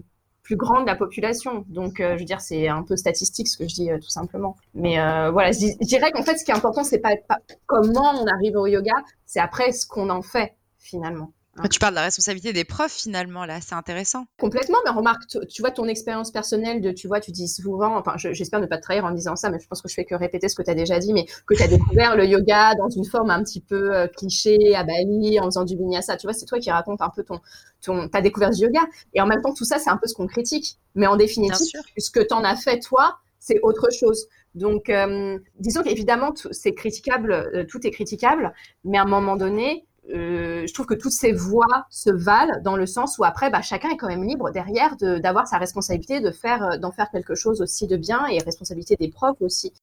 [0.48, 1.66] plus grand de la population.
[1.68, 4.10] Donc, euh, je veux dire, c'est un peu statistique ce que je dis euh, tout
[4.10, 4.56] simplement.
[4.74, 8.14] Mais euh, voilà, je, dirais qu'en fait, ce qui est important, c'est pas, pas comment
[8.22, 8.94] on arrive au yoga,
[9.26, 11.34] c'est après ce qu'on en fait finalement.
[11.72, 14.26] Tu parles de la responsabilité des profs finalement, là, c'est intéressant.
[14.40, 18.14] Complètement, mais remarque, tu, vois, ton expérience personnelle de, tu vois, tu dis souvent, enfin,
[18.18, 20.16] j'espère ne pas te trahir en disant ça, mais je pense que je fais que
[20.16, 22.90] répéter ce que tu as déjà dit, mais que tu as découvert le yoga dans
[22.90, 26.18] une forme un petit peu euh, cliché, à Bali, en faisant du vinyasa.
[26.18, 27.40] Tu vois, c'est toi qui racontes un peu ton,
[27.82, 28.82] ton, ta découverte du yoga.
[29.14, 30.78] Et en même temps, tout ça, c'est un peu ce qu'on critique.
[30.96, 34.28] Mais en définitive, ce que tu en as fait, toi, c'est autre chose.
[34.56, 39.86] Donc, euh, disons qu'évidemment, c'est critiquable, euh, tout est critiquable, mais à un moment donné,
[40.14, 43.62] euh, je trouve que toutes ces voix se valent dans le sens où après, bah,
[43.62, 47.36] chacun est quand même libre derrière d'avoir sa responsabilité, de faire, euh, d'en faire quelque
[47.36, 49.74] chose aussi de bien et responsabilité des profs aussi.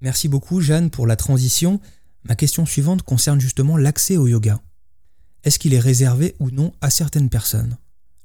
[0.00, 1.80] Merci beaucoup Jeanne pour la transition.
[2.24, 4.60] Ma question suivante concerne justement l'accès au yoga.
[5.42, 7.76] Est-ce qu'il est réservé ou non à certaines personnes?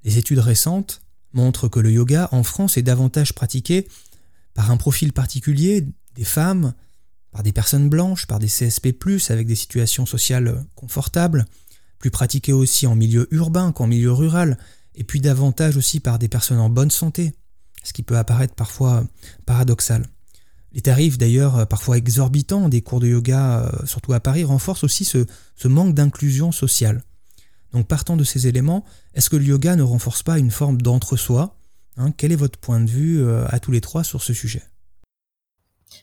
[0.04, 1.02] Les études récentes
[1.34, 3.88] montrent que le yoga en France est davantage pratiqué
[4.54, 6.74] par un profil particulier, des femmes,
[7.40, 8.90] par des personnes blanches, par des CSP,
[9.30, 11.46] avec des situations sociales confortables,
[11.98, 14.58] plus pratiquées aussi en milieu urbain qu'en milieu rural,
[14.94, 17.34] et puis davantage aussi par des personnes en bonne santé,
[17.82, 19.06] ce qui peut apparaître parfois
[19.46, 20.06] paradoxal.
[20.74, 25.06] Les tarifs d'ailleurs parfois exorbitants des cours de yoga, euh, surtout à Paris, renforcent aussi
[25.06, 25.26] ce,
[25.66, 27.06] manque d'inclusion sociale.
[27.72, 31.58] Donc partant de ces éléments, est-ce que le yoga ne renforce pas une forme d'entre-soi?
[31.96, 34.64] Hein Quel est votre point de vue euh, à tous les trois sur ce sujet?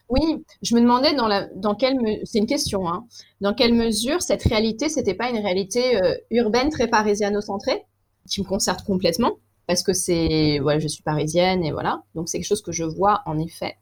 [0.08, 3.06] Oui, je me demandais dans, la, dans quelle c'est une question, hein,
[3.40, 7.84] dans quelle mesure cette réalité, c'était pas une réalité euh, urbaine très parisiano-centrée,
[8.28, 9.32] qui me concerne complètement,
[9.66, 12.84] parce que c'est, voilà, je suis parisienne et voilà, donc c'est quelque chose que je
[12.84, 13.76] vois en effet.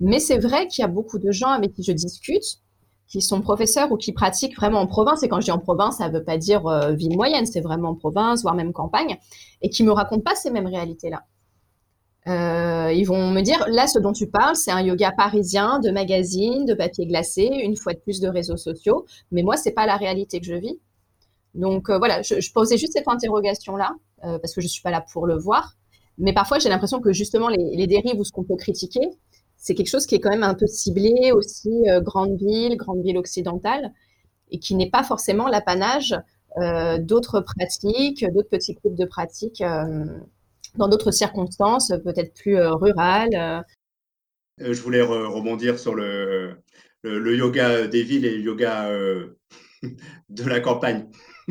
[0.00, 2.60] Mais c'est vrai qu'il y a beaucoup de gens avec qui je discute,
[3.06, 5.22] qui sont professeurs ou qui pratiquent vraiment en province.
[5.22, 7.60] Et quand je dis en province, ça ne veut pas dire euh, ville moyenne, c'est
[7.60, 9.18] vraiment en province, voire même campagne,
[9.60, 11.24] et qui me racontent pas ces mêmes réalités-là.
[12.28, 15.90] Euh, ils vont me dire, là, ce dont tu parles, c'est un yoga parisien, de
[15.90, 19.06] magazine, de papier glacé, une fois de plus de réseaux sociaux.
[19.30, 20.78] Mais moi, c'est pas la réalité que je vis.
[21.54, 25.04] Donc euh, voilà, je, posais juste cette interrogation-là, euh, parce que je suis pas là
[25.12, 25.76] pour le voir.
[26.18, 29.00] Mais parfois, j'ai l'impression que justement, les, dérives ou ce qu'on peut critiquer,
[29.56, 31.70] c'est quelque chose qui est quand même un peu ciblé aussi,
[32.02, 33.92] grande ville, grande ville occidentale,
[34.50, 36.14] et qui n'est pas forcément l'apanage
[37.00, 39.62] d'autres pratiques, d'autres petits groupes de pratiques
[40.76, 43.34] dans d'autres circonstances, peut-être plus euh, rurales.
[43.34, 43.60] Euh.
[44.62, 46.56] Euh, je voulais rebondir sur le,
[47.02, 48.90] le, yoga des villes et le yoga
[50.28, 51.06] de la campagne.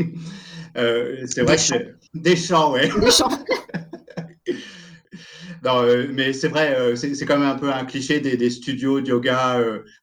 [0.76, 2.90] c'est vrai que des champs, ouais.
[3.00, 3.30] Des champs.
[5.64, 9.08] non, mais c'est vrai, c'est quand même un peu un cliché des, des studios de
[9.08, 9.60] yoga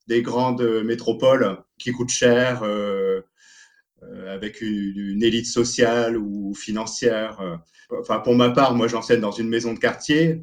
[0.08, 2.64] des grandes métropoles qui coûtent cher,
[4.28, 7.60] avec une, élite sociale ou financière.
[7.90, 10.42] Enfin, pour ma part, moi, j'enseigne dans une maison de quartier.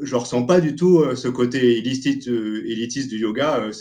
[0.00, 3.58] Je ressens pas du tout euh, ce côté élitiste, euh, du yoga.
[3.58, 3.72] Euh,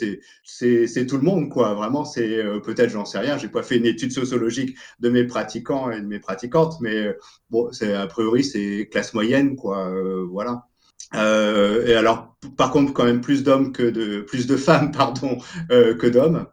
[0.44, 1.74] c'est, tout le monde, quoi.
[1.74, 3.38] Vraiment, c'est peut-être, j'en sais rien.
[3.38, 7.16] J'ai pas fait une étude sociologique de mes pratiquants et de mes pratiquantes, mais
[7.50, 9.94] bon, c'est a priori, c'est classe moyenne, quoi.
[10.30, 10.68] voilà.
[11.14, 15.38] Euh, et alors, par contre, quand même plus d'hommes que de plus de femmes, pardon,
[15.72, 16.48] euh, que d'hommes.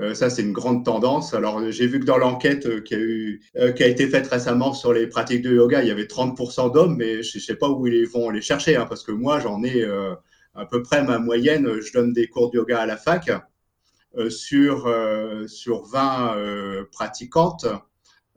[0.00, 1.34] Euh, ça, c'est une grande tendance.
[1.34, 5.06] Alors, j'ai vu que dans l'enquête euh, qui, a euh, été faite récemment sur les
[5.06, 8.06] pratiques de yoga, il y avait 30% d'hommes, mais je ne sais pas où ils
[8.06, 9.84] vont les chercher, hein, parce que moi, j'en ai
[10.54, 11.80] à peu près ma moyenne.
[11.80, 13.30] Je donne des cours de yoga à la fac.
[14.28, 14.92] sur,
[15.46, 17.66] sur 20 pratiquantes,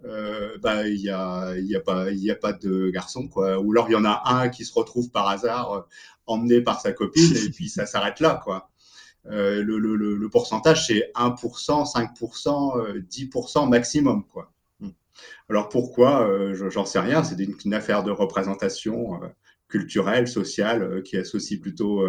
[0.03, 3.27] bah, il n'y a, pas, a pas de garçon.
[3.27, 3.59] Quoi.
[3.59, 5.87] Ou alors, il y en a un qui se retrouve par hasard
[6.27, 8.41] emmené par sa copine, et puis ça s'arrête là.
[8.43, 8.69] quoi.
[9.29, 14.25] Euh, le, pourcentage, c'est 1%, 5%, 10% maximum.
[14.25, 14.51] Quoi.
[14.79, 14.89] Hmm.
[15.49, 17.23] Alors pourquoi J'en sais rien.
[17.23, 19.19] C'est une, affaire de représentation
[19.67, 22.05] culturelle, sociale, qui associe plutôt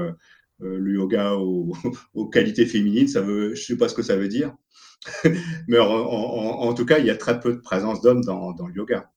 [0.61, 1.35] le yoga
[2.14, 3.09] aux, qualités féminines.
[3.09, 4.54] Ça veut, je sais pas ce que ça veut dire.
[5.68, 9.11] Mais en, tout cas, il y a très peu de présence d'hommes dans, le yoga.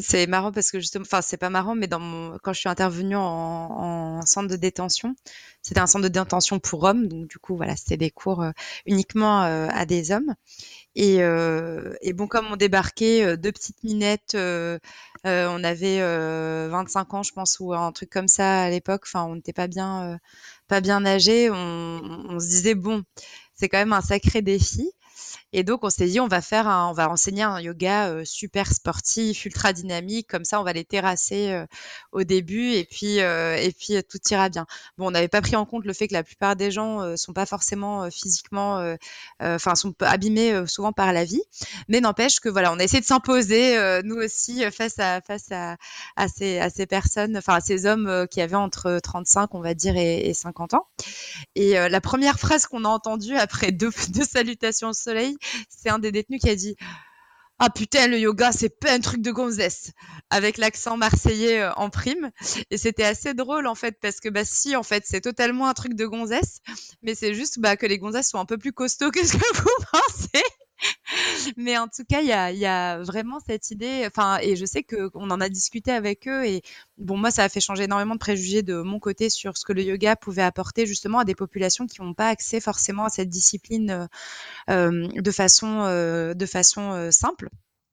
[0.00, 3.16] C'est marrant parce que justement, enfin c'est pas marrant, mais dans quand je suis intervenue
[3.16, 5.14] en, centre de détention,
[5.62, 8.50] c'était un centre de détention pour hommes, donc du coup voilà, c'était des cours euh,
[8.86, 10.34] uniquement euh, à des hommes.
[10.96, 16.00] Et, euh, et, bon, comme on débarquait deux petites minettes, on avait
[16.68, 19.02] 25 ans, je pense, ou un truc comme ça à l'époque.
[19.04, 20.18] Enfin, on n'était pas bien,
[20.68, 21.50] pas bien âgés.
[21.50, 23.02] On, on, se disait bon,
[23.54, 24.90] c'est quand même un sacré défi.
[25.56, 28.70] Et donc, on s'est dit, on va faire on va enseigner un yoga euh, super
[28.74, 30.28] sportif, ultra dynamique.
[30.28, 31.64] Comme ça, on va les terrasser euh,
[32.12, 34.66] au début et puis, euh, et puis tout ira bien.
[34.98, 37.32] Bon, on n'avait pas pris en compte le fait que la plupart des gens sont
[37.32, 38.96] pas forcément physiquement,
[39.40, 41.42] enfin, sont abîmés souvent par la vie.
[41.88, 45.76] Mais n'empêche que voilà, on a essayé de s'imposer nous aussi face à face à,
[46.28, 49.96] ces à ces personnes, enfin à ces hommes qui avaient entre 35, on va dire,
[49.96, 50.86] et, et 50 ans.
[51.54, 55.36] Et la première phrase qu'on a entendue après deux, deux salutations au soleil,
[55.68, 56.76] c'est un des détenus qui a dit
[57.58, 59.92] ah putain, le yoga, c'est pas un truc de gonzesse,
[60.28, 62.30] avec l'accent marseillais euh, en prime.
[62.70, 65.72] Et c'était assez drôle, en fait, parce que, bah, si, en fait, c'est totalement un
[65.72, 66.58] truc de gonzesse,
[67.02, 69.56] mais c'est juste, bah, que les gonzesses sont un peu plus costauds que ce que
[69.56, 70.44] vous pensez.
[71.56, 74.08] Mais en tout cas, il y a, vraiment cette idée.
[74.42, 76.44] Et je sais qu'on en a discuté avec eux.
[76.46, 76.62] Et
[76.98, 79.72] bon, moi, ça a fait changer énormément de préjugés de mon côté sur ce que
[79.72, 83.28] le yoga pouvait apporter justement à des populations qui n'ont pas accès forcément à cette
[83.28, 84.08] discipline
[84.70, 87.48] euh, de façon, euh, de façon euh, simple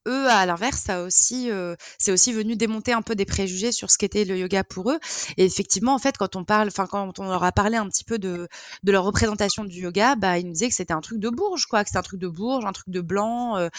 [0.08, 3.92] eux, à l'inverse, ça aussi, euh, c'est aussi venu démonter un peu des préjugés sur
[3.92, 5.00] ce qu'était le yoga pour eux.
[5.38, 8.04] Et effectivement, en fait, quand on parle, enfin, quand on leur a parlé un petit
[8.04, 8.48] peu de,
[8.84, 11.66] de leur représentation du yoga, bah, ils nous disaient que c'était un truc de bourge,
[11.66, 13.70] quoi, que c'était un truc de bourge, un truc de blanc, euh,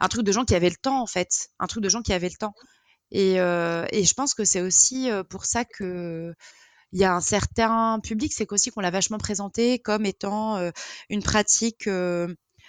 [0.00, 2.12] un truc de gens qui avaient le temps, en fait, un truc de gens qui
[2.12, 2.54] avaient le temps.
[3.10, 6.34] Et, euh, et je pense que c'est aussi pour ça que
[6.92, 10.58] il y a un certain public, c'est qu'aussi qu'on l'a vachement présenté comme étant
[11.08, 11.88] une pratique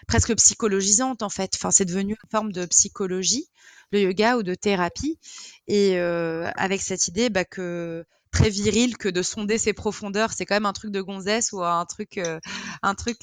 [0.07, 1.53] presque psychologisante en fait.
[1.55, 3.47] Enfin, c'est devenu une forme de psychologie,
[3.91, 5.19] le yoga ou de thérapie,
[5.67, 10.45] et euh, avec cette idée bah, que très viril que de sonder ses profondeurs, c'est
[10.45, 12.39] quand même un truc de gonzesse ou un truc, euh,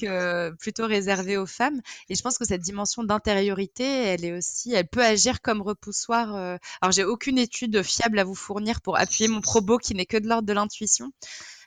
[0.03, 1.81] euh, plutôt réservé aux femmes.
[2.07, 6.33] Et je pense que cette dimension d'intériorité, elle est aussi, elle peut agir comme repoussoir.
[6.81, 10.15] Alors j'ai aucune étude fiable à vous fournir pour appuyer mon propos qui n'est que
[10.15, 11.11] de l'ordre de l'intuition,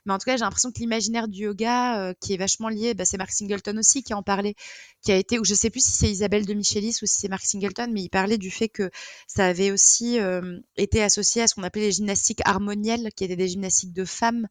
[0.05, 2.93] mais en tout cas, j'ai l'impression que l'imaginaire du yoga, euh, qui est vachement lié,
[2.93, 4.55] bah, c'est Mark Singleton aussi qui en parlait,
[5.01, 7.27] qui a été, ou je sais plus si c'est Isabelle de Michelis ou si c'est
[7.27, 8.89] Mark Singleton, mais il parlait du fait que
[9.27, 13.35] ça avait aussi euh, été associé à ce qu'on appelait les gymnastiques harmonielles, qui étaient
[13.35, 14.47] des gymnastiques de femmes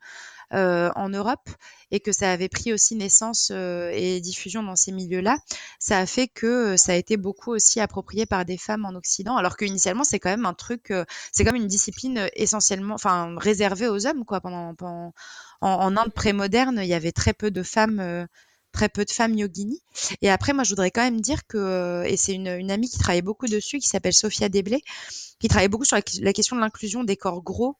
[0.52, 1.48] en Europe
[1.94, 5.38] et que ça avait pris aussi naissance euh, et diffusion dans ces milieux-là,
[5.78, 8.96] ça a fait que euh, ça a été beaucoup aussi approprié par des femmes en
[8.96, 10.92] Occident, alors qu'initialement c'est quand même un truc,
[11.32, 14.40] c'est comme une discipline essentiellement, enfin réservée aux hommes quoi.
[14.40, 15.12] Pendant, en,
[15.60, 18.26] en, Inde pré-moderne, il y avait très peu de femmes
[18.72, 19.82] très peu de femmes yoginis.
[20.20, 22.98] Et après, moi, je voudrais quand même dire que, et c'est une, une, amie qui
[22.98, 24.82] travaille beaucoup dessus, qui s'appelle Sophia Deblé,
[25.38, 27.76] qui travaille beaucoup sur la question de l'inclusion des corps gros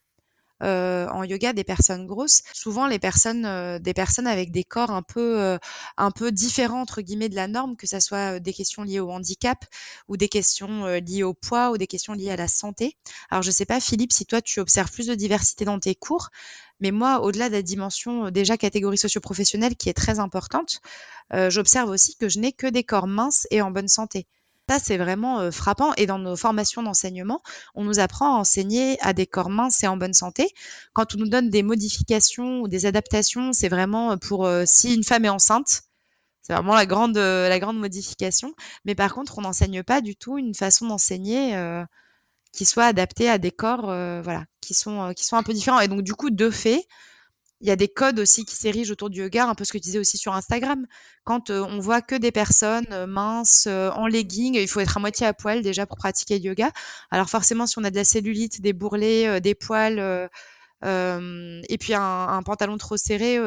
[0.62, 4.92] euh, en yoga des personnes grosses, souvent les personnes, euh, des personnes avec des corps
[4.92, 5.58] un peu, euh,
[5.96, 9.10] un peu différents entre guillemets de la norme, que ça soit des questions liées au
[9.10, 9.64] handicap
[10.08, 12.96] ou des questions liées au poids ou des questions liées à la santé.
[13.30, 16.30] Alors je sais pas Philippe si toi tu observes plus de diversité dans tes cours,
[16.78, 20.80] mais moi au-delà de la dimension déjà catégorie socio-professionnelle qui est très importante,
[21.32, 24.26] j'observe aussi que je n'ai que des corps minces et en bonne santé.
[24.68, 25.92] Ça, c'est vraiment frappant.
[25.96, 27.42] Et dans nos formations d'enseignement,
[27.74, 30.48] on nous apprend à enseigner à des corps minces et en bonne santé.
[30.94, 35.26] Quand on nous donne des modifications ou des adaptations, c'est vraiment pour si une femme
[35.26, 35.82] est enceinte,
[36.40, 38.54] c'est vraiment la grande, la grande modification.
[38.86, 41.54] Mais par contre, on n'enseigne pas du tout une façon d'enseigner
[42.52, 45.80] qui soit adaptée à des corps voilà, qui, sont, qui sont un peu différents.
[45.80, 46.86] Et donc, du coup, de fait,
[47.64, 49.78] il y a des codes aussi qui s'érigent autour du yoga, un peu ce que
[49.78, 50.86] tu disais aussi sur Instagram.
[51.24, 55.32] Quand on voit que des personnes minces, en legging, il faut être à moitié à
[55.32, 56.70] poil déjà pour pratiquer le yoga.
[57.10, 59.98] Alors forcément, si on a de la cellulite, des bourrelets, des poils,
[60.82, 63.40] et puis un, pantalon trop serré,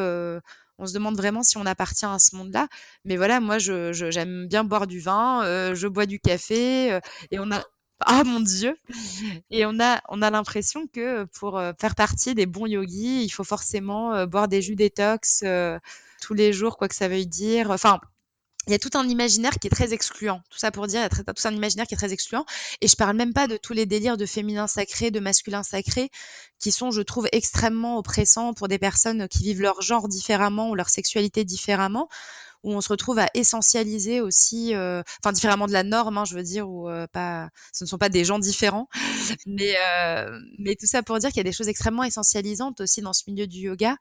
[0.79, 2.67] on se demande vraiment si on appartient à ce monde-là.
[3.05, 6.99] Mais voilà, moi, j'aime bien boire du vin, je bois du café,
[7.29, 7.63] et on a
[8.01, 8.77] ah mon Dieu
[9.49, 13.29] Et on a, on a l'impression que pour euh, faire partie des bons yogis, il
[13.29, 15.79] faut forcément euh, boire des jus détox euh,
[16.21, 17.71] tous les jours, quoi que ça veuille dire.
[17.71, 17.99] Enfin,
[18.67, 20.41] il y a tout un imaginaire qui est très excluant.
[20.49, 22.45] Tout ça pour dire, il y a tout un imaginaire qui est très excluant.
[22.81, 26.11] Et je parle même pas de tous les délires de féminin sacré, de masculin sacré,
[26.59, 30.75] qui sont, je trouve, extrêmement oppressants pour des personnes qui vivent leur genre différemment ou
[30.75, 32.09] leur sexualité différemment
[32.63, 36.35] où on se retrouve à essentialiser aussi, euh, enfin différemment de la norme, hein, je
[36.35, 38.87] veux dire, où euh, pas, ce ne sont pas des gens différents,
[39.45, 43.01] mais euh, mais tout ça pour dire qu'il y a des choses extrêmement essentialisantes aussi
[43.01, 43.97] dans ce milieu du yoga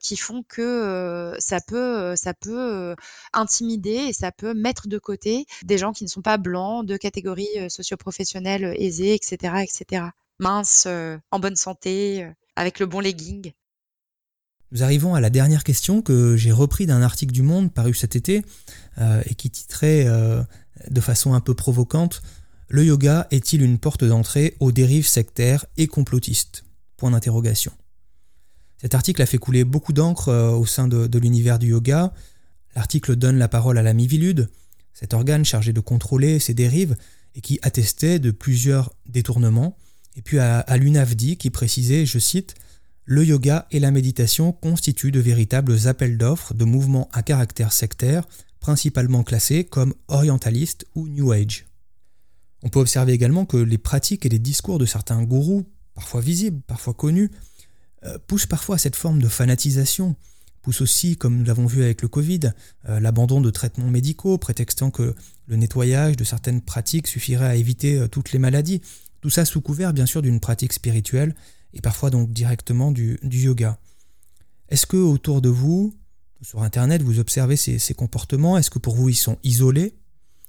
[0.00, 2.94] qui font que ça peut ça peut
[3.32, 6.96] intimider et ça peut mettre de côté des gens qui ne sont pas blancs, de
[6.96, 10.06] catégories socio-professionnelles aisées, etc., etc.
[10.38, 10.86] Minces,
[11.30, 13.52] en bonne santé, avec le bon legging.
[14.70, 18.16] Nous arrivons à la dernière question que j'ai repris d'un article du Monde paru cet
[18.16, 18.42] été
[18.98, 20.42] euh, et qui titrait euh,
[20.90, 22.20] de façon un peu provocante
[22.68, 26.64] Le yoga est-il une porte d'entrée aux dérives sectaires et complotistes?
[26.98, 27.72] Point d'interrogation.
[28.76, 32.12] Cet article a fait couler beaucoup d'encre euh, au sein de, l'univers du yoga.
[32.76, 34.50] L'article donne la parole à la Mivilude,
[34.92, 36.94] cet organe chargé de contrôler ces dérives
[37.34, 39.78] et qui attestait de plusieurs détournements,
[40.14, 42.54] et puis à, à l'UNAVDI qui précisait, je cite,
[43.10, 48.28] le yoga et la méditation constituent de véritables appels d'offres de mouvements à caractère sectaire,
[48.60, 51.64] principalement classés comme orientalistes ou New Age.
[52.62, 56.60] On peut observer également que les pratiques et les discours de certains gourous, parfois visibles,
[56.66, 57.30] parfois connus,
[58.04, 60.14] euh, poussent parfois à cette forme de fanatisation,
[60.60, 62.52] poussent aussi, comme nous l'avons vu avec le Covid,
[62.90, 65.14] euh, l'abandon de traitements médicaux, prétextant que
[65.46, 68.82] le nettoyage de certaines pratiques suffirait à éviter euh, toutes les maladies.
[69.22, 71.34] Tout ça sous couvert bien sûr d'une pratique spirituelle
[71.72, 73.78] et parfois donc directement du, yoga.
[74.68, 75.94] Est-ce que autour de vous,
[76.42, 78.58] sur Internet, vous observez ces, comportements?
[78.58, 79.94] Est-ce que pour vous ils sont isolés?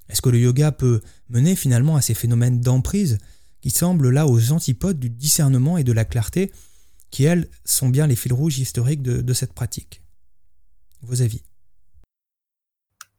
[0.09, 3.20] Est-ce que le yoga peut mener finalement à ces phénomènes d'emprise
[3.61, 6.51] qui semblent là aux antipodes du discernement et de la clarté,
[7.11, 10.01] qui elles sont bien les fils rouges historiques de cette pratique?
[11.01, 11.43] Vos avis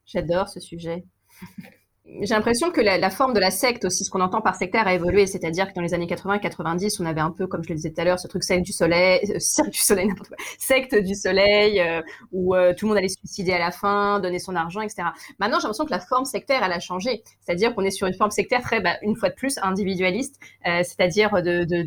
[0.05, 1.05] J'adore ce sujet.
[2.21, 4.93] j'ai l'impression que la, forme de la secte aussi, ce qu'on entend par sectaire a
[4.93, 7.91] évolué, c'est-à-dire que dans les années 80-90, on avait un peu, comme je le disais
[7.91, 10.09] tout à l'heure, ce truc secte du soleil, euh, du soleil,
[10.57, 14.19] secte du soleil, euh, où euh, tout le monde allait se suicider à la fin,
[14.19, 15.09] donner son argent, etc.
[15.39, 18.15] Maintenant, j'ai l'impression que la forme sectaire, elle a changé, c'est-à-dire qu'on est sur une
[18.15, 21.31] forme sectaire très, bah, une fois de plus, individualiste, euh, c'est-à-dire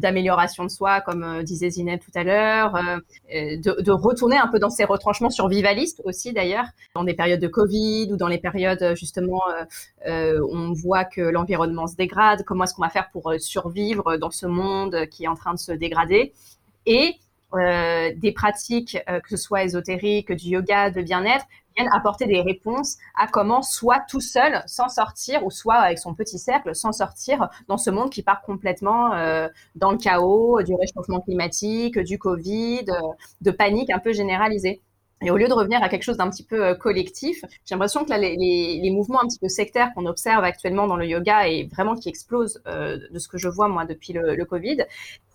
[0.00, 2.72] d'amélioration de, de, soi, comme disait Zineb tout à l'heure,
[3.30, 7.48] de, de, retourner un peu dans ces retranchements survivalistes aussi d'ailleurs, dans des périodes de
[7.48, 9.40] Covid ou dans les périodes justement
[10.06, 12.44] on voit que l'environnement se dégrade.
[12.44, 15.54] Comment est-ce qu'on va faire pour euh, survivre dans ce monde qui est en train
[15.54, 16.32] de se dégrader?
[16.86, 17.16] Et
[17.54, 21.46] euh, des pratiques, que ce soit ésotériques, du yoga, de bien-être,
[21.76, 26.14] viennent apporter des réponses à comment soit tout seul s'en sortir ou soit avec son
[26.14, 29.10] petit cercle s'en sortir dans ce monde qui part complètement
[29.76, 32.86] dans le chaos, du réchauffement climatique, du Covid,
[33.40, 34.82] de panique un peu généralisée.
[35.22, 38.04] Et au lieu de revenir à quelque chose d'un petit peu euh, collectif, j'ai l'impression
[38.04, 41.64] que là, les, mouvements un petit peu sectaires qu'on observe actuellement dans le yoga et
[41.72, 44.84] vraiment qui explosent euh, de ce que je vois moi depuis le, Covid,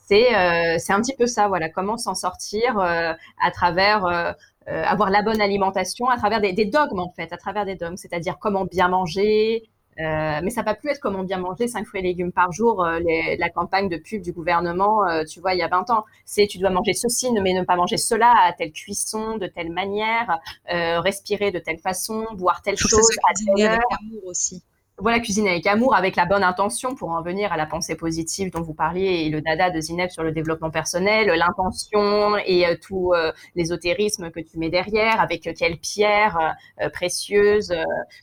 [0.05, 4.35] c'est euh, un petit peu ça, voilà, comment s'en sortir euh, à travers
[4.67, 8.37] avoir la bonne alimentation, à travers des, dogmes en fait, à travers des dogmes, c'est-à-dire
[8.39, 9.63] comment bien manger,
[9.99, 12.85] euh, mais ça va plus être comment bien manger 5 fruits et légumes par jour,
[12.85, 15.89] euh, les, la campagne de pub du gouvernement, euh, tu vois, il y a 20
[15.89, 16.05] ans.
[16.25, 19.71] C'est tu dois manger ceci, mais ne pas manger cela à telle cuisson, de telle
[19.71, 23.71] manière, respirer de telle façon, boire telle chose à telle heure.
[23.71, 24.63] Avec amour aussi
[25.01, 28.51] voilà, cuisiner avec amour, avec la bonne intention pour en venir à la pensée positive
[28.51, 32.75] dont vous parliez et le dada de Zineb sur le développement personnel, l'intention et euh,
[32.81, 37.73] tout euh, l'ésotérisme que tu mets derrière, avec euh, quelle pierre euh, précieuse,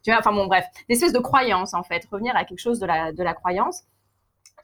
[0.03, 2.79] tu vois, enfin bon bref, des espèces de croyances en fait, revenir à quelque chose
[2.81, 3.83] de la, de la croyance.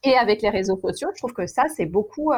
[0.04, 2.32] Et avec les réseaux sociaux, je trouve que ça, c'est beaucoup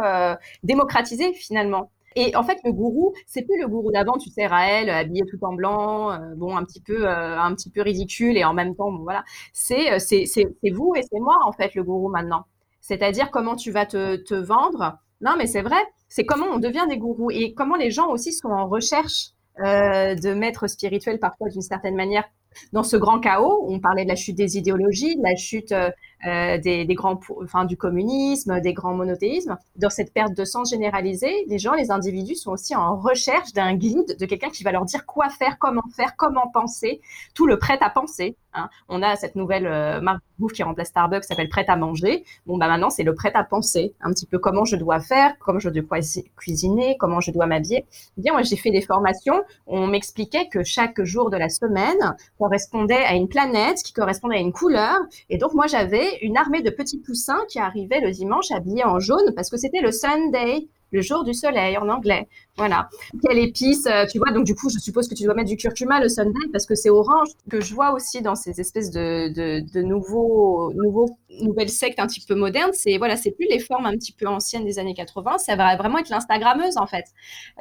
[0.63, 1.91] démocratisé finalement.
[2.17, 5.39] Et en fait, le gourou, c'est plus le gourou d'avant, tu sais, Raël, habillé tout
[5.43, 8.77] en blanc, euh, bon, un petit peu, euh, un petit peu ridicule et en même
[8.77, 9.25] temps, bon, voilà.
[9.53, 12.45] C'est, euh, c'est, c'est, vous et c'est moi, en fait, le gourou maintenant.
[12.81, 14.99] C'est-à-dire comment tu vas te, vendre.
[15.21, 15.83] Non, mais c'est vrai.
[16.09, 20.15] C'est comment on devient des gourous et comment les gens aussi sont en recherche euh,
[20.15, 22.25] de maîtres spirituels parfois d'une certaine manière
[22.73, 23.65] dans ce grand chaos.
[23.69, 25.91] On parlait de la chute des idéologies, de la chute euh,
[26.27, 29.59] euh, des, grands, enfin du communisme, des grands monothéismes.
[29.77, 33.75] Dans cette perte de sens généralisée, les gens, les individus sont aussi en recherche d'un
[33.75, 37.03] guide, de quelqu'un qui va leur dire quoi faire, comment faire, comment penser,
[37.35, 38.37] tout le prêt à penser.
[38.55, 38.71] Hein.
[38.89, 41.77] On a cette nouvelle euh, marque de bouffe qui remplace Starbucks, qui s'appelle prêt à
[41.77, 42.25] manger.
[42.47, 45.37] Bon, bah maintenant c'est le prêt à penser, un petit peu comment je dois faire,
[45.41, 45.99] comment je dois
[46.37, 47.85] cuisiner, comment je dois m'habiller.
[48.17, 49.43] Eh bien, moi j'ai fait des formations.
[49.67, 54.41] On m'expliquait que chaque jour de la semaine correspondait à une planète, qui correspondait à
[54.41, 54.99] une couleur,
[55.31, 59.01] et donc moi j'avais une armée de petits poussins qui arrivaient le dimanche habillés en
[59.01, 62.29] jaune parce que c'était le Sunday, le jour du soleil en anglais.
[62.57, 62.89] Voilà.
[63.23, 65.57] Quelle épice, euh, tu vois, donc du coup, je suppose que tu dois mettre du
[65.57, 67.29] curcuma le Sunday parce que c'est orange.
[67.51, 72.07] Que je vois aussi dans ces espèces de, de, de nouveaux, nouveaux, nouvelles sectes un
[72.07, 74.95] petit peu modernes, c'est voilà, c'est plus les formes un petit peu anciennes des années
[74.95, 77.07] 80, ça va vraiment être l'Instagrammeuse en fait.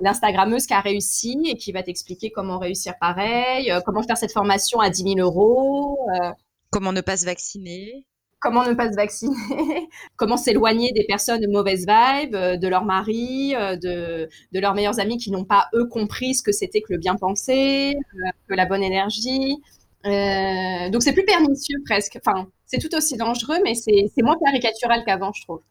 [0.01, 4.31] L'Instagrammeuse qui a réussi et qui va t'expliquer comment réussir pareil, euh, comment faire cette
[4.31, 5.97] formation à 10 000 euros.
[6.21, 6.31] Euh,
[6.71, 8.05] comment ne pas se vacciner
[8.43, 9.35] comment ne pas se vacciner,
[10.17, 14.75] comment s'éloigner des personnes de mauvaise vibe, euh, de leur mari, euh, de, de leurs
[14.75, 18.29] meilleurs amis qui n'ont pas, eux, compris ce que c'était que le bien penser, euh,
[18.49, 19.55] que la bonne énergie.
[20.03, 22.19] donc c'est plus pernicieux presque.
[22.23, 25.61] Enfin, c'est tout aussi dangereux, mais c'est moins caricatural qu'avant, je trouve.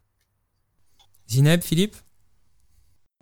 [1.28, 1.96] Zineb, Philippe?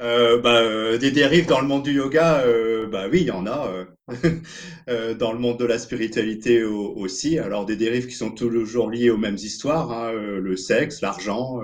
[0.01, 3.47] Bah, euh, des dérives dans le monde du yoga, euh, bah oui, il y en
[3.47, 3.87] a.
[5.19, 7.39] dans le monde de la spiritualité aussi.
[7.39, 11.61] Alors des dérives qui sont toujours liées aux mêmes histoires, hein, le sexe, l'argent,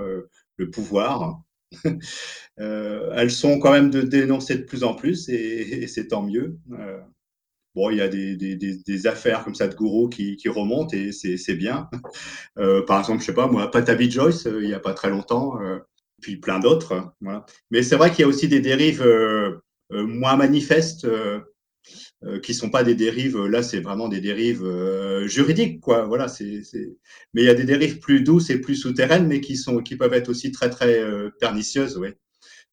[0.55, 1.41] le pouvoir.
[2.57, 6.57] elles sont quand même de dénoncées de plus en plus et, c'est tant mieux.
[7.75, 10.95] Bon, il y a des, des, des, affaires comme ça de gourous qui, qui remontent
[10.95, 11.89] et c'est bien.
[12.55, 15.59] par exemple, je sais pas, moi, Patabi Joyce, il y a pas très longtemps,
[16.21, 17.13] puis plein d'autres.
[17.21, 17.45] Voilà.
[17.71, 19.57] Mais c'est vrai qu'il y a aussi des dérives euh,
[19.93, 21.39] euh, moins manifestes euh,
[22.43, 23.37] qui sont pas des dérives.
[23.45, 24.65] Là, c'est vraiment des dérives
[25.25, 26.05] juridiques, quoi.
[26.05, 26.27] Voilà.
[26.39, 29.95] Mais il y a des dérives plus douces et plus souterraines, mais qui sont, qui
[29.95, 31.01] peuvent être aussi très très
[31.39, 31.97] pernicieuses.
[31.97, 32.17] Ouais.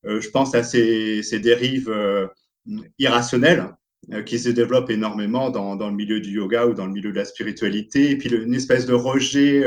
[0.02, 1.94] je pense à ces, ces dérives
[2.98, 3.68] irrationnelles
[4.26, 7.16] qui se développent énormément dans, dans, le milieu du yoga ou dans le milieu de
[7.16, 9.62] la spiritualité, et puis une espèce de rejet,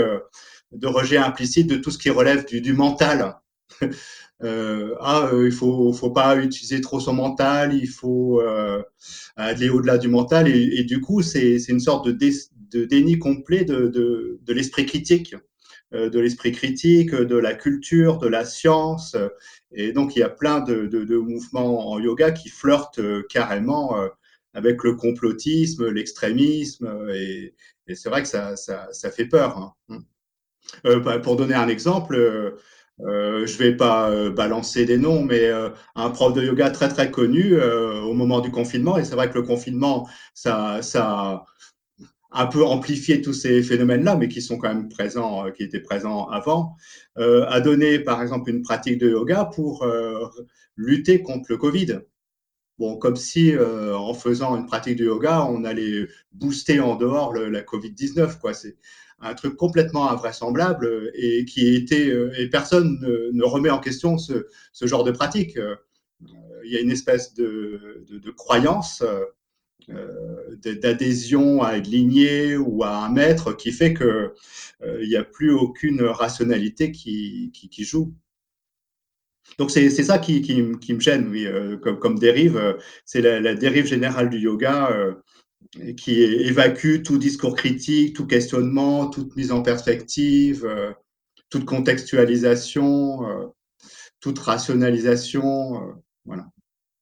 [0.74, 3.38] de rejet implicite de tout ce qui relève du, du mental,
[4.44, 8.82] euh, ah, euh, il faut, faut pas utiliser trop son mental, il faut euh,
[9.36, 10.48] aller au-delà du mental.
[10.48, 12.30] Et, du coup, c'est une sorte de,
[12.72, 15.36] de, déni complet de, de, l'esprit critique,
[15.92, 19.16] de l'esprit critique, de la culture, de la science.
[19.72, 23.96] Et donc, il y a plein de, mouvements en yoga qui flirtent carrément
[24.54, 27.10] avec le complotisme, l'extrémisme.
[27.14, 27.54] Et,
[27.94, 29.58] c'est vrai que ça, ça, fait peur.
[29.90, 30.02] Hein.
[30.86, 32.16] Euh, pour donner un exemple,
[33.02, 36.90] euh, je vais pas euh, balancer des noms, mais euh, un prof de yoga très
[36.90, 41.46] très connu euh, au moment du confinement, et c'est vrai que le confinement, ça, a
[42.32, 46.28] un peu amplifié tous ces phénomènes-là, mais qui sont quand même présents, qui étaient présents
[46.28, 46.76] avant,
[47.16, 49.88] a donné par exemple une pratique de yoga pour
[50.76, 52.00] lutter contre le Covid.
[52.80, 57.62] Bon, comme si en faisant une pratique de yoga, on allait booster en dehors la
[57.62, 58.52] Covid-19, quoi.
[59.20, 64.46] Un truc complètement invraisemblable et qui était euh, et personne ne, remet en question ce,
[64.82, 65.58] genre de pratique.
[65.58, 65.76] Euh,
[66.64, 68.06] il y a une espèce de,
[68.36, 69.04] croyance,
[69.90, 74.34] euh, d'adhésion à une lignée ou à un maître qui fait que
[74.84, 78.14] il n'y a plus aucune rationalité qui, joue.
[79.58, 81.48] Donc c'est ça qui, me gêne, oui,
[81.82, 82.78] comme, dérive.
[83.06, 85.16] C'est la, dérive générale du yoga
[85.98, 90.94] qui évacue tout discours critique, tout questionnement, toute mise en perspective, euh,
[91.50, 93.48] toute contextualisation, euh,
[94.20, 95.82] toute rationalisation.
[95.82, 95.94] Euh,
[96.26, 96.48] voilà.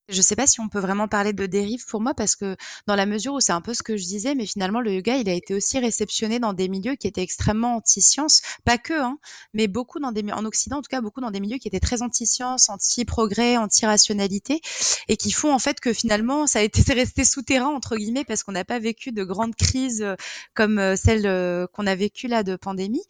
[0.07, 2.95] Je sais pas si on peut vraiment parler de dérive pour moi parce que dans
[2.95, 5.27] la mesure où c'est un peu ce que je disais, mais finalement le yoga il
[5.27, 9.17] a été aussi réceptionné dans des milieux qui étaient extrêmement anti-science, pas que, hein,
[9.55, 11.79] mais beaucoup dans des en Occident en tout cas beaucoup dans des milieux qui étaient
[11.79, 14.61] très anti-science, anti-progrès, anti-rationalité
[15.07, 18.43] et qui font en fait que finalement ça a été resté souterrain entre guillemets parce
[18.43, 20.15] qu'on n'a pas vécu de grandes crises euh,
[20.53, 23.01] comme euh, celle euh, qu'on a vécue là de pandémie.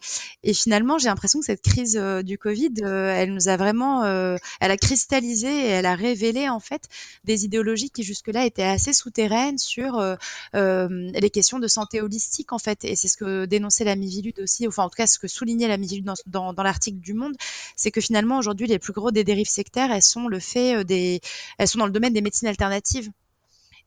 [0.43, 4.77] Et finalement j'ai l'impression que cette crise du Covid elle nous a vraiment elle a
[4.77, 6.84] cristallisé et elle a révélé en fait
[7.23, 10.15] des idéologies qui jusque-là étaient assez souterraines sur euh,
[10.55, 12.83] euh, les questions de santé holistique en fait.
[12.85, 15.67] Et c'est ce que dénonçait la Mivilude aussi, enfin en tout cas ce que soulignait
[15.67, 17.35] la Mivilude dans, l'article du Monde,
[17.75, 20.83] c'est que finalement aujourd'hui les plus gros des dérives sectaires, elles sont le fait euh,
[20.83, 21.21] des,
[21.57, 23.11] elles sont dans le domaine des médecines alternatives.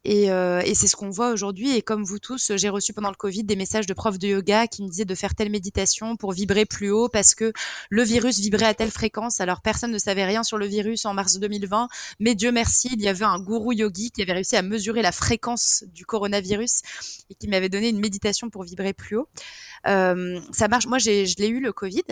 [0.04, 1.76] Et, euh, et c'est ce qu'on voit aujourd'hui.
[1.76, 4.66] Et comme vous tous, j'ai reçu pendant le Covid des messages de profs de yoga
[4.66, 7.52] qui me disaient de faire telle méditation pour vibrer plus haut parce que
[7.90, 9.40] le virus vibrait à telle fréquence.
[9.40, 11.88] Alors personne ne savait rien sur le virus en mars 2020,
[12.20, 15.12] mais Dieu merci, il y avait un gourou yogi qui avait réussi à mesurer la
[15.12, 16.82] fréquence du coronavirus
[17.30, 19.28] et qui m'avait donné une méditation pour vibrer plus haut.
[19.86, 20.86] Euh, ça marche.
[20.86, 22.02] Moi, je l'ai eu le Covid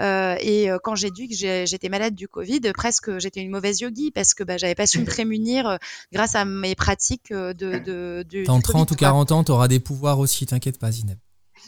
[0.00, 3.80] euh, et euh, quand j'ai dit que j'étais malade du Covid, presque j'étais une mauvaise
[3.80, 5.78] yogi parce que bah, j'avais pas su me prémunir
[6.12, 7.52] grâce à mes pratiques de.
[7.52, 11.18] de, de Dans 30 ou 40 ans, tu auras des pouvoirs aussi, t'inquiète pas, Zineb.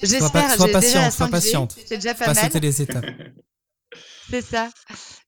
[0.02, 0.54] J'espère.
[0.54, 1.76] Sois, patiente, sois patiente.
[1.88, 2.50] J'ai déjà pas, mal.
[2.60, 3.06] les étapes.
[4.28, 4.70] C'est ça.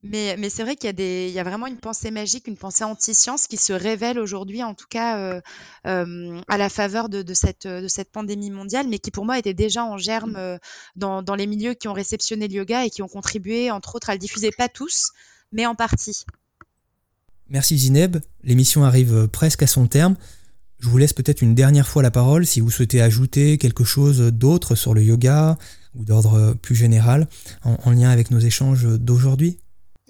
[0.05, 2.47] Mais, mais c'est vrai qu'il y, a des, il y a vraiment une pensée magique,
[2.47, 5.41] une pensée anti-science qui se révèle aujourd'hui, en tout cas euh,
[5.87, 9.41] euh, à la faveur de, de, cette, de cette pandémie mondiale, mais qui pour moi
[9.41, 10.57] était déjà en germe euh,
[10.95, 14.09] dans, dans les milieux qui ont réceptionné le yoga et qui ont contribué, entre autres,
[14.09, 15.11] à le diffuser, pas tous,
[15.51, 16.25] mais en partie.
[17.49, 20.15] Merci Zineb, l'émission arrive presque à son terme.
[20.79, 24.21] Je vous laisse peut-être une dernière fois la parole si vous souhaitez ajouter quelque chose
[24.21, 25.59] d'autre sur le yoga
[25.97, 27.27] ou d'ordre plus général
[27.65, 29.59] en, lien avec nos échanges d'aujourd'hui.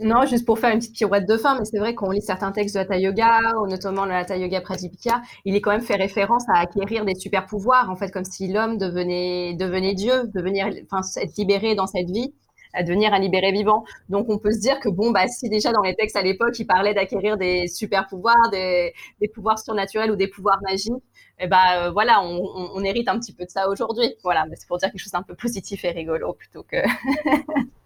[0.00, 2.52] Non, juste pour faire une petite pirouette de fin, mais c'est vrai qu'on lit certains
[2.52, 6.44] textes de Hatha Yoga, notamment le Hatha Yoga Pradipika, il est quand même fait référence
[6.48, 11.00] à acquérir des super pouvoirs, en fait, comme si l'homme devenait, devenait Dieu, devenir, enfin,
[11.20, 12.32] être libéré dans cette vie
[12.74, 13.84] à devenir un libéré vivant.
[14.08, 16.58] Donc on peut se dire que bon bah si déjà dans les textes à l'époque
[16.58, 18.92] il parlait d'acquérir des super pouvoirs, des,
[19.34, 20.92] pouvoirs surnaturels ou des pouvoirs magiques,
[21.40, 24.14] et eh bah euh, voilà on, hérite un petit peu de ça aujourd'hui.
[24.22, 26.76] Voilà, c'est pour dire quelque chose d'un peu positif et rigolo plutôt que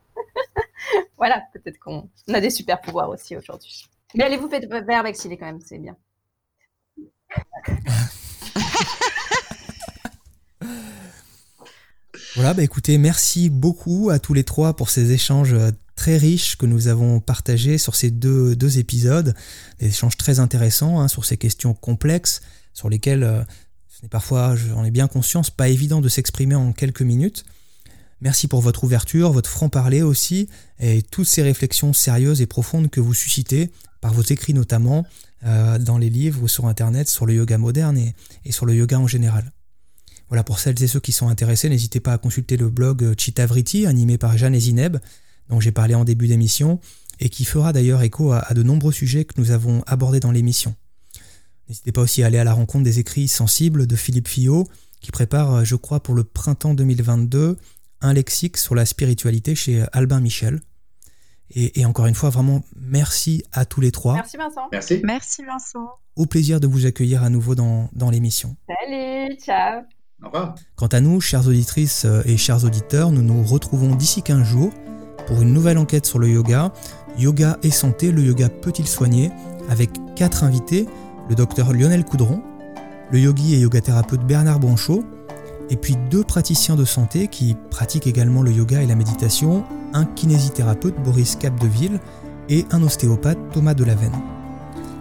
[1.17, 3.87] voilà peut-être qu'on a des super pouvoirs aussi aujourd'hui.
[4.15, 4.61] Mais allez vous faire
[5.33, 5.97] est quand même, c'est bien.
[12.35, 16.57] Voilà, bah écoutez, merci beaucoup à tous les trois pour ces échanges euh, très riches
[16.57, 19.35] que nous avons partagés sur ces deux, deux épisodes.
[19.81, 22.41] Des échanges très intéressants hein, sur ces questions complexes
[22.73, 23.43] sur lesquelles euh,
[23.89, 27.45] ce n'est parfois, j'en ai bien conscience, pas évident de s'exprimer en quelques minutes.
[28.23, 30.49] Merci pour votre ouverture, votre franc-parler aussi,
[30.79, 35.05] et toutes ces réflexions sérieuses et profondes que vous suscitez, par vos écrits notamment,
[35.45, 37.99] euh, dans les livres ou sur Internet, sur le yoga moderne
[38.45, 39.51] et sur le yoga en général.
[40.29, 43.87] Voilà, pour celles et ceux qui sont intéressés, n'hésitez pas à consulter le blog Chitavriti,
[43.87, 44.99] animé par Jeanne et Zineb,
[45.49, 46.79] dont j'ai parlé en début d'émission,
[47.19, 50.77] et qui fera d'ailleurs écho à, de nombreux sujets que nous avons abordés dans l'émission.
[51.69, 54.69] N'hésitez pas aussi à aller à la rencontre des écrits sensibles de Philippe Fillot,
[55.01, 57.57] qui prépare, je crois, pour le printemps 2022,
[58.03, 60.61] un lexique sur la spiritualité chez Albin Michel.
[61.55, 64.15] Et, encore une fois, vraiment, merci à tous les trois.
[64.15, 64.69] Merci Vincent.
[64.73, 65.01] Merci.
[65.05, 65.87] Merci Vincent.
[66.17, 68.57] Au plaisir de vous accueillir à nouveau dans, dans l'émission.
[68.67, 69.83] Salut, ciao.
[70.77, 74.73] Quant à nous, chères auditrices euh, et chers auditeurs, nous nous retrouvons d'ici 15 jours
[75.27, 76.73] pour une nouvelle enquête sur le yoga.
[77.19, 79.31] Yoga et santé, le yoga peut-il soigner?
[79.69, 80.87] Avec quatre invités,
[81.29, 82.43] le docteur Lionel Coudron,
[83.11, 85.05] le yogi et yoga thérapeute Bernard Branchot,
[85.71, 90.05] et puis deux praticiens de santé qui pratiquent également le yoga et la méditation, un
[90.05, 92.01] kinésithérapeute Boris Capdeville
[92.49, 94.21] et un ostéopathe Thomas Delavenne.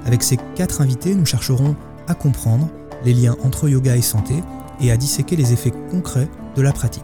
[0.05, 1.75] Avec ces quatre invités, nous chercherons
[2.07, 2.69] à comprendre
[3.05, 4.35] les liens entre yoga et santé
[4.79, 7.03] et à disséquer les effets concrets de la pratique.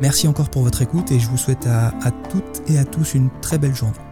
[0.00, 1.92] Merci encore pour votre écoute et je vous souhaite à,
[2.30, 4.05] toutes et à tous une très belle journée.